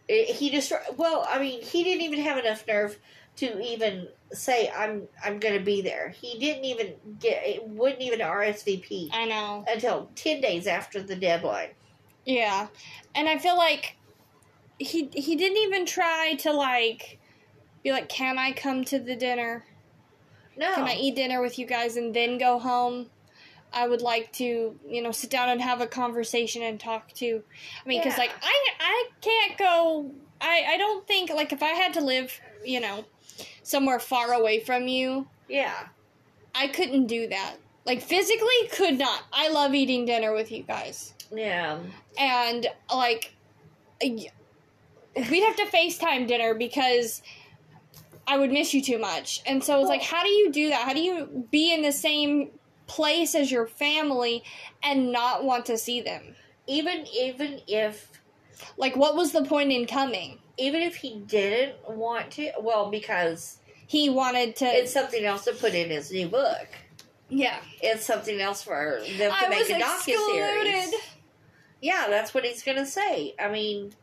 [0.07, 2.97] It, he just well, I mean, he didn't even have enough nerve
[3.37, 6.09] to even say I'm I'm going to be there.
[6.09, 9.65] He didn't even get it wouldn't even RSVP I know.
[9.67, 11.69] until 10 days after the deadline.
[12.25, 12.67] Yeah,
[13.13, 13.97] and I feel like
[14.79, 17.19] he he didn't even try to like
[17.83, 19.65] be like, "Can I come to the dinner?
[20.57, 20.73] No.
[20.75, 23.09] Can I eat dinner with you guys and then go home?"
[23.73, 27.43] I would like to, you know, sit down and have a conversation and talk to.
[27.83, 28.23] I mean, because Yeah.
[28.25, 30.11] like I I can't go.
[30.39, 33.03] I I don't think like if I had to live, you know,
[33.63, 35.87] somewhere far away from you, Yeah.
[36.53, 37.55] I couldn't do that.
[37.85, 39.23] Like physically, could not.
[39.33, 41.13] I love eating dinner with you guys.
[41.31, 41.79] Yeah.
[42.17, 43.33] and like
[45.15, 47.21] we'd have to FaceTime dinner because
[48.27, 49.41] I would miss you too much.
[49.45, 50.81] And so it's like, how do you do that?
[50.87, 52.49] How do you be in the same
[52.87, 54.43] place as your family
[54.83, 56.35] and not want to see them?
[56.67, 58.09] Even even if
[58.77, 60.39] Like, what was the point in coming?
[60.57, 64.65] even if he didn't want to, well, because He wanted to.
[64.65, 66.67] it's something else to put in his new book.
[67.29, 67.57] yeah.
[67.81, 70.93] It's something else for them to I make a docu series.
[71.81, 73.35] Yeah, that's what he's gonna say.
[73.37, 73.93] I mean,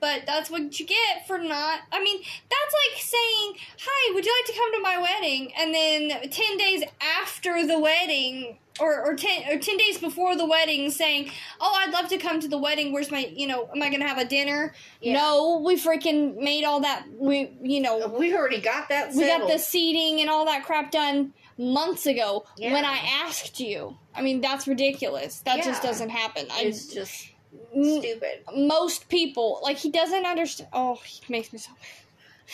[0.00, 1.80] But that's what you get for not.
[1.92, 5.74] I mean, that's like saying, "Hi, would you like to come to my wedding?" And
[5.74, 6.82] then ten days
[7.20, 11.92] after the wedding, or or ten or ten days before the wedding, saying, "Oh, I'd
[11.92, 12.92] love to come to the wedding.
[12.92, 15.14] Where's my, you know, am I gonna have a dinner?" Yeah.
[15.14, 17.04] No, we freaking made all that.
[17.12, 19.12] We, you know, uh, we already got that.
[19.12, 22.72] we got the seating and all that crap done months ago Yeah.
[22.72, 23.98] when I asked you.
[24.14, 25.40] I mean, that's ridiculous.
[25.40, 26.46] That just doesn't happen.
[26.50, 27.29] I It's just
[27.72, 28.44] stupid.
[28.56, 30.68] most people like he doesn't understand.
[30.72, 31.70] Oh, he makes me so.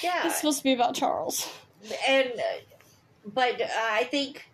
[0.02, 1.50] Yeah, It's supposed to be about Charles.
[2.08, 2.42] and uh,
[3.34, 4.46] but uh, I think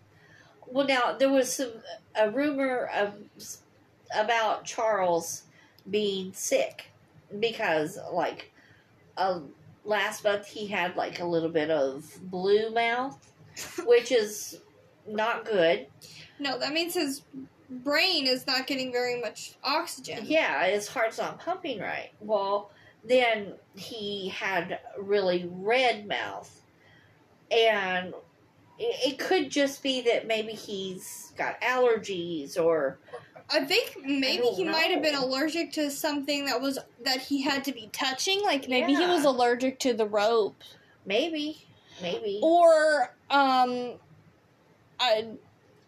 [0.67, 1.73] well now there was some
[2.15, 3.15] a rumor of
[4.15, 5.43] about Charles
[5.91, 6.87] being sick
[7.41, 8.53] because like
[9.17, 9.41] uh,
[9.85, 13.19] last month he had like a little bit of blue mouth,
[13.85, 14.61] which is
[15.09, 15.87] not good.
[16.39, 17.23] No, that means his
[17.73, 20.21] brain is not getting very much oxygen.
[20.23, 22.11] Yeah, his heart's not pumping right.
[22.21, 22.71] Well,
[23.05, 26.63] then he had really red mouth.
[27.51, 28.15] And
[28.79, 32.99] it, it could just be that maybe he's got allergies or
[33.51, 37.43] I think maybe don't he might have been allergic to something that was that he
[37.43, 38.43] had to be touching.
[38.43, 40.63] Like maybe he was allergic to the rope,
[41.05, 41.63] maybe,
[42.01, 42.41] maybe.
[42.43, 43.95] or um,
[44.99, 45.27] I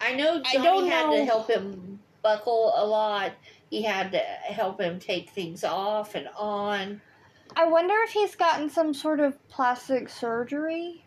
[0.05, 1.17] I know I Johnny don't had know.
[1.17, 3.33] to help him buckle a lot.
[3.71, 7.01] He had to help him take things off and on.
[7.57, 11.01] I wonder if he's gotten some sort of plastic surgery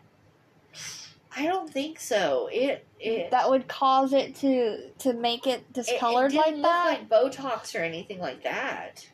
[1.36, 2.48] I don't think so.
[2.52, 6.98] It it that would cause it to to make it it- discolored it didn't like
[7.08, 7.38] look that.
[7.40, 9.08] like Botox or anything like that.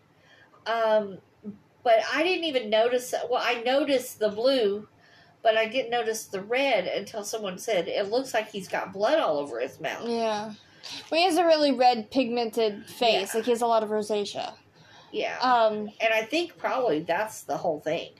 [0.66, 1.18] Um,
[1.82, 3.12] but I didn't even notice.
[3.28, 4.88] Well, I noticed the blue,
[5.44, 9.20] but I didn't notice the red until someone said it looks like he's got blood
[9.20, 10.08] all over his mouth.
[10.08, 10.54] yeah.
[11.10, 13.30] Well, he has a really red pigmented face.
[13.32, 13.36] Yeah.
[13.36, 14.52] Like he has a lot of rosacea.
[15.12, 18.10] Yeah, Um, and I think probably that's the whole thing.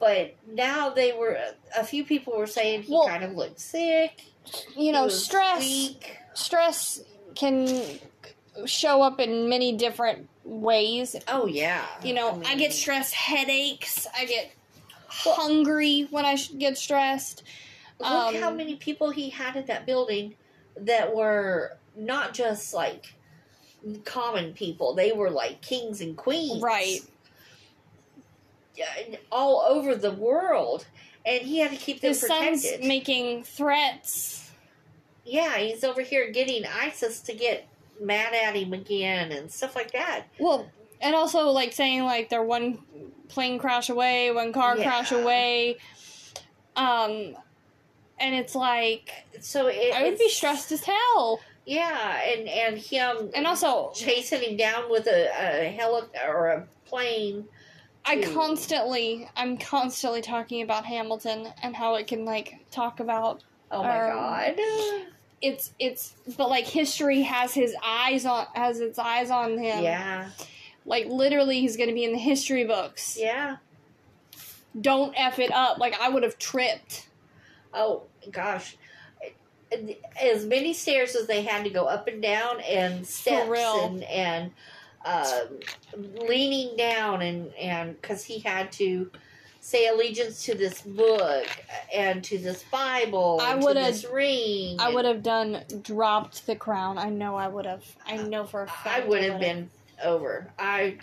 [0.00, 1.38] But now they were
[1.76, 4.24] a few people were saying he Well, kind of looked sick.
[4.76, 6.16] you know, stress weak.
[6.34, 7.00] stress
[7.34, 7.82] can
[8.66, 11.14] show up in many different ways.
[11.28, 14.06] Oh yeah, You know, I, mean, get stress headaches.
[14.18, 14.50] I get
[15.10, 17.42] hungry when I get stressed.
[17.98, 20.34] Look Um, how many people he had at that building
[20.76, 23.14] that were not just like
[24.04, 27.00] common people; they were like kings and queens, Right.
[29.30, 30.86] All over the world,
[31.26, 32.88] and he had to keep them His son's protected.
[32.88, 34.50] making threats.
[35.26, 37.66] yeah, he's over here getting ISIS to get
[38.00, 40.24] mad at him again and stuff like that.
[40.38, 40.70] Well,
[41.00, 42.78] and also like saying like they're one
[43.28, 45.76] plane crash away, one car crash away.
[46.76, 47.36] Um,
[48.18, 49.10] and it's like
[49.40, 51.40] So it, I would be stressed as hell.
[51.66, 56.66] Yeah, and and him And also, chasing him down with a, a heli or a
[56.86, 57.46] plane
[58.04, 63.82] I constantly, I'm constantly talking about Hamilton and how it can like talk about Oh
[63.82, 64.54] my um, god.
[65.40, 69.84] it's it's, but like history has his eyes on has its eyes on him.
[69.84, 70.30] Yeah.
[70.86, 73.16] Like literally, he's gonna be in the history books.
[73.18, 73.56] Yeah.
[74.80, 75.78] Don't f it up.
[75.78, 77.08] Like I would have tripped.
[77.74, 78.76] Oh gosh.
[80.20, 84.50] As many stairs as they had to go up and down, and steps, and and
[85.04, 85.60] um,
[86.26, 89.10] leaning down, and and because he had to
[89.60, 91.46] say allegiance to this book
[91.94, 94.76] and to this Bible, I would've- ring.
[94.80, 96.98] I would have done dropped the crown.
[96.98, 97.84] I know I would have.
[98.06, 98.86] I know for a fact.
[99.04, 99.38] I would've.
[99.38, 99.70] been
[100.04, 100.52] over.
[100.58, 100.98] I.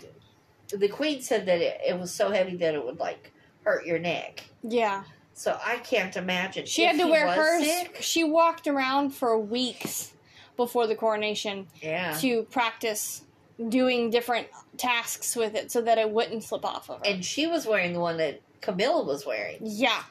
[0.70, 3.32] The queen said that it, it was so heavy that it would like
[3.64, 4.44] hurt your neck.
[4.62, 5.04] Yeah.
[5.32, 6.66] So I can't imagine.
[6.66, 7.64] She if had to he wear was hers.
[7.64, 7.96] sick.
[8.00, 10.12] She walked around for weeks
[10.56, 12.12] before the coronation Yeah.
[12.20, 13.22] to practice
[13.68, 17.02] doing different tasks with it so that it wouldn't slip off of her.
[17.06, 19.58] And she was wearing the one that Camilla was wearing.
[19.62, 20.02] yeah.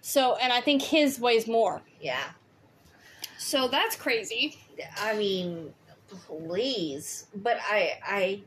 [0.00, 1.80] So, and I think his weighs more.
[2.00, 2.22] Yeah.
[3.38, 4.58] So that's crazy.
[4.98, 5.72] I mean,
[6.26, 7.26] please.
[7.34, 8.42] But I I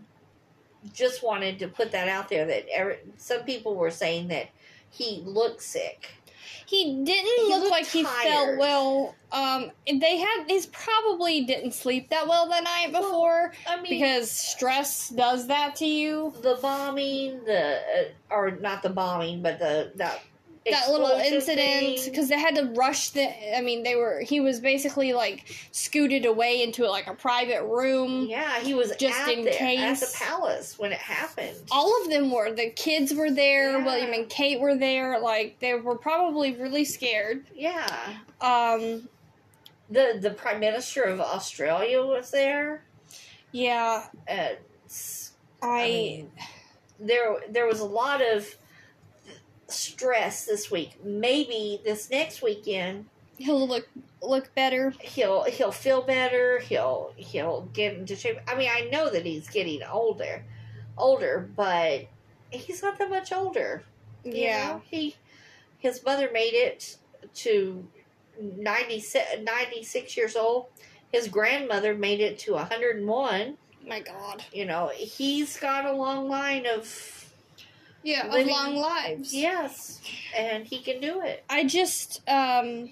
[0.94, 4.50] just wanted to put that out there that every, some people were saying that
[4.90, 6.10] he looked sick.
[6.66, 9.16] He didn't He look like he felt well.
[9.32, 13.90] Um, they had he's probably didn't sleep that well the night Well, before I mean,
[13.90, 16.34] because stress does that to you.
[16.42, 20.22] the bombing, the uh, or not the bombing, but the that
[20.72, 24.60] that little incident because they had to rush the i mean they were he was
[24.60, 29.46] basically like scooted away into like a private room Yeah, he was Just at in
[29.46, 30.00] the, at case.
[30.00, 31.56] the palace when it happened.
[31.72, 33.86] all of them were the kids were there Yeah.
[33.86, 37.86] william and kate were there like they were probably really scared Yeah,
[38.42, 39.08] um
[39.90, 42.84] the the prime minister of Australia was there.
[43.52, 44.50] yeah Uh,
[44.86, 45.32] s-
[45.62, 46.32] i, I mean,
[47.00, 48.54] there there was a lot of
[49.68, 51.04] stress this week.
[51.04, 53.06] Maybe this next weekend
[53.38, 53.88] he'll look
[54.22, 56.60] look better he'll he'll feel better.
[56.60, 58.40] He'll he'll get into shape.
[58.48, 60.44] I mean, I know that he's getting older,
[60.98, 62.08] older, but
[62.50, 63.84] he's not that much older.
[64.24, 64.82] yeah know?
[64.86, 65.16] he
[65.78, 66.98] his mother made it
[67.36, 67.88] to
[68.42, 70.68] 96, 96 years old.
[71.12, 73.58] His grandmother made it to 101.
[73.88, 77.17] my god You know, he's got a long line of
[78.08, 80.00] yeah of long lives yes,
[80.36, 81.44] and he can do it.
[81.50, 82.90] I just um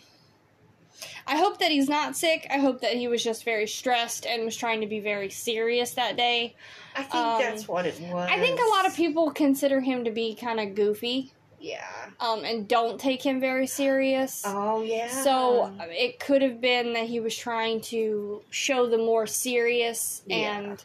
[1.27, 2.45] I hope that he's not sick.
[2.51, 5.91] I hope that he was just very stressed and was trying to be very serious
[5.95, 6.55] that day.
[6.95, 8.29] I think Um, that's what it was.
[8.31, 11.83] I think a lot of people consider him to be kind of goofy Yeah.
[12.19, 14.43] um and don't take him very serious.
[14.45, 15.07] Oh yeah.
[15.23, 20.35] So it could have been that he was trying to show the more serious Yeah.
[20.59, 20.83] and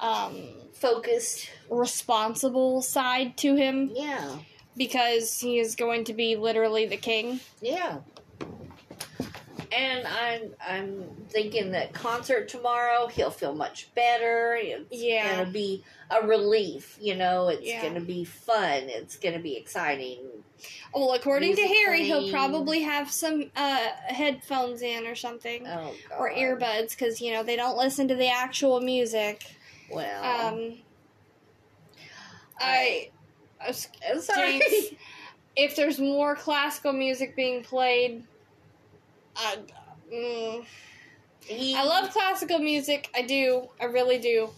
[0.00, 0.36] um
[0.72, 1.48] focused.
[1.70, 4.36] responsible side to him Yeah.
[4.76, 7.40] because he is going to be literally the king.
[7.60, 7.98] Yeah.
[9.70, 14.56] And I'm I'm thinking that concert tomorrow he'll feel much better.
[14.60, 15.36] It's Yeah.
[15.40, 17.48] gonna be a relief, you know.
[17.48, 17.82] It's Yeah.
[17.82, 18.84] gonna be fun.
[18.88, 20.20] It's gonna be exciting.
[20.94, 25.94] Well, according to Music Harry, he'll probably have some uh, headphones in or something, Oh
[26.18, 29.44] or earbuds, because you know they don't listen to the actual music.
[29.90, 30.24] Well,
[30.54, 30.78] Um,
[32.60, 33.10] I,
[33.62, 34.58] I was- I'm sorry.
[34.60, 34.94] James,
[35.56, 38.24] if there's more classical music being played,
[39.36, 39.58] I,
[40.12, 40.64] mm,
[41.50, 43.08] I love classical music.
[43.14, 44.50] I do, I really do,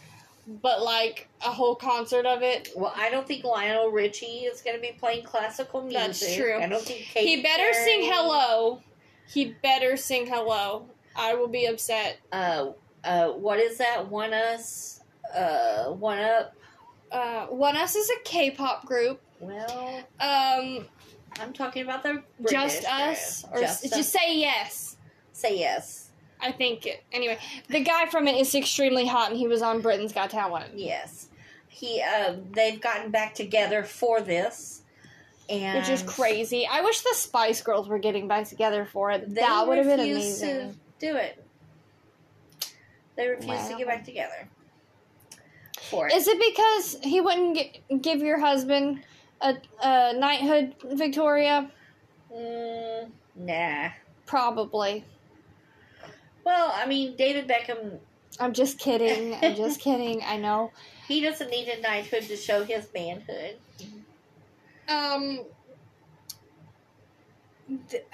[0.47, 2.71] but like a whole concert of it.
[2.75, 6.01] Well, I don't think Lionel Richie is going to be playing classical music.
[6.01, 6.59] That's true.
[6.59, 8.81] I don't think Katy he better sing hello.
[9.29, 10.87] He better sing hello.
[11.15, 12.19] I will be upset.
[12.33, 12.71] Uh,
[13.05, 14.09] uh, what is that?
[14.09, 15.00] One Us,
[15.35, 16.55] uh, One Up.
[17.11, 19.21] Uh, One Us is a K-pop group.
[19.41, 20.87] Well, Um,
[21.41, 23.99] I'm talking about the Just Us, or just, s- Us.
[23.99, 24.97] just say yes.
[25.33, 26.11] say yes.
[26.43, 27.03] I think it.
[27.13, 27.39] Anyway,
[27.69, 30.73] the guy from it is extremely hot, and he was on Britain's Got Talent.
[30.75, 31.29] Yes,
[31.69, 32.03] he.
[32.03, 34.83] Uh, they've gotten back together for this,
[35.51, 36.67] and Which is crazy.
[36.71, 39.29] I wish the Spice Girls were getting back together for it.
[39.29, 40.49] They that would have been amazing.
[40.73, 41.43] To do it.
[43.17, 44.49] They refuse to get back together.
[45.89, 46.15] For it.
[46.15, 49.03] Is it because he wouldn't gi- give your husband
[49.41, 51.71] a, a knighthood, Victoria?
[52.33, 53.89] Mm, nah.
[54.27, 55.05] Probably.
[56.45, 57.99] Well, I mean, David Beckham,
[58.39, 59.35] I'm just kidding.
[59.43, 60.23] I'm just kidding.
[60.25, 60.73] I know.
[61.09, 63.57] he doesn't need a knighthood to show his manhood.
[64.89, 65.41] Um,
[67.89, 68.05] th-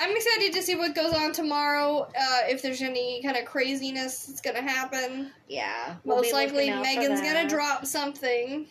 [0.00, 2.00] I'm excited to see what goes on tomorrow.
[2.02, 5.96] Uh, if there's any kind of craziness that's gonna happen, Yeah.
[6.04, 8.66] we'll most likely looking out for Meghan's gonna drop something.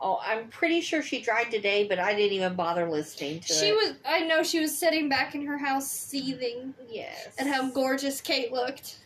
[0.00, 3.68] Oh, I'm pretty sure she tried today, but I didn't even bother listening to She
[3.70, 3.74] it.
[3.74, 3.94] was.
[4.06, 7.28] I know she was sitting back in her house, seething Yes.
[7.38, 8.96] at how gorgeous Kate looked.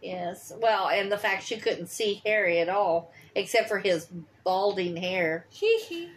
[0.00, 0.50] Yes.
[0.56, 4.08] Well, and the fact she couldn't see Harry at all, except for his
[4.44, 5.44] balding hair.
[5.50, 6.10] Hee hee.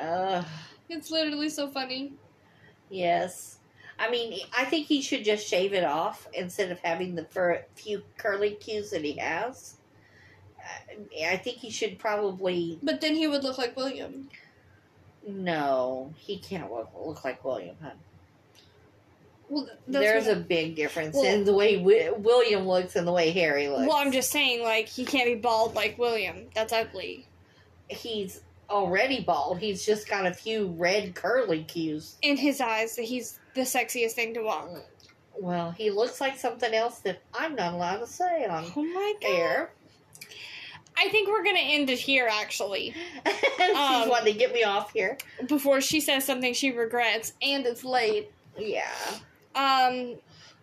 [0.00, 0.44] Ugh.
[0.88, 2.14] It's literally so funny.
[2.90, 3.57] Yes.
[3.98, 7.64] I mean, I think he should just shave it off instead of having the fur,
[7.74, 9.74] few curly cues that he has.
[11.24, 12.78] I- think he should probably.
[12.82, 14.28] But then he would look like William.
[15.26, 17.90] No, he can't look, look like William, huh?
[19.48, 23.30] Well, There's a big difference Well- in the way wi- William looks and the way
[23.30, 23.86] Harry looks.
[23.88, 26.48] Well, I'm just saying, like, he can't be bald like William.
[26.54, 27.26] That's ugly.
[27.88, 29.58] He's already bald.
[29.60, 32.16] He's just got a few red curly cues.
[32.20, 34.68] In his eyes, that he's the sexiest thing to walk.
[35.40, 39.14] Well, he looks like something else that I'm not allowed to say on Oh my
[39.20, 39.28] god.
[39.30, 39.70] air.
[40.96, 42.92] I think we're gonna end it here, actually.
[43.26, 45.16] She's Um, wanting to get me off here.
[45.46, 48.32] Before she says something she regrets, and it's late.
[48.58, 48.90] Yeah.
[49.54, 50.16] Um,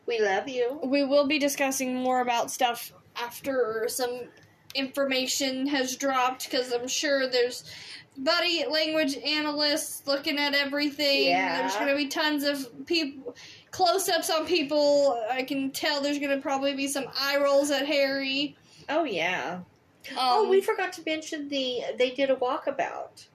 [0.05, 0.79] We love you.
[0.83, 4.23] we will be discussing more about stuff after some
[4.73, 7.63] information has dropped, because I'm sure there's
[8.17, 11.27] buddy language analysts looking at everything.
[11.27, 11.61] Yeah.
[11.61, 13.35] There's gonna be tons of people.
[13.71, 15.21] Close ups on people.
[15.29, 18.55] I can tell there's gonna probably be some eye rolls at Harry.
[18.89, 19.59] Oh yeah.
[20.11, 23.25] Um, oh, we forgot to mention the they did a walkabout.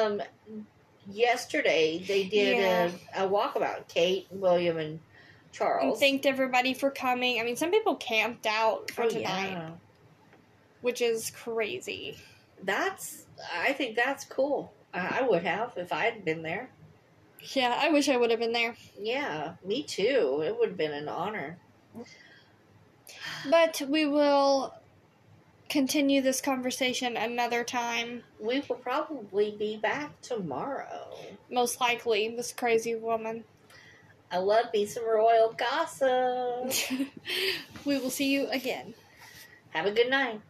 [0.00, 0.22] Um,
[1.10, 2.90] yesterday they did Yeah.
[3.16, 3.88] a, a walkabout.
[3.88, 5.00] Kate, William, and and
[5.52, 6.00] Charles.
[6.00, 7.40] thanked everybody for coming.
[7.40, 9.70] I mean, some people camped out for oh tonight, yeah.
[10.80, 12.18] which is crazy.
[12.62, 13.26] That's.
[13.52, 14.72] I think that's cool.
[14.92, 16.70] I, I would have if I had been there.
[17.52, 18.74] Yeah, I wish I would have been there.
[18.98, 20.42] Yeah, me too.
[20.44, 21.58] It would have been an honor.
[23.50, 24.74] But we will
[25.68, 28.22] continue this conversation another time.
[28.38, 31.16] We will probably be back tomorrow.
[31.50, 33.44] Most likely, this crazy woman.
[34.30, 36.72] I love me some royal gossip.
[37.84, 38.94] we will see you again.
[39.70, 40.40] Have a good night.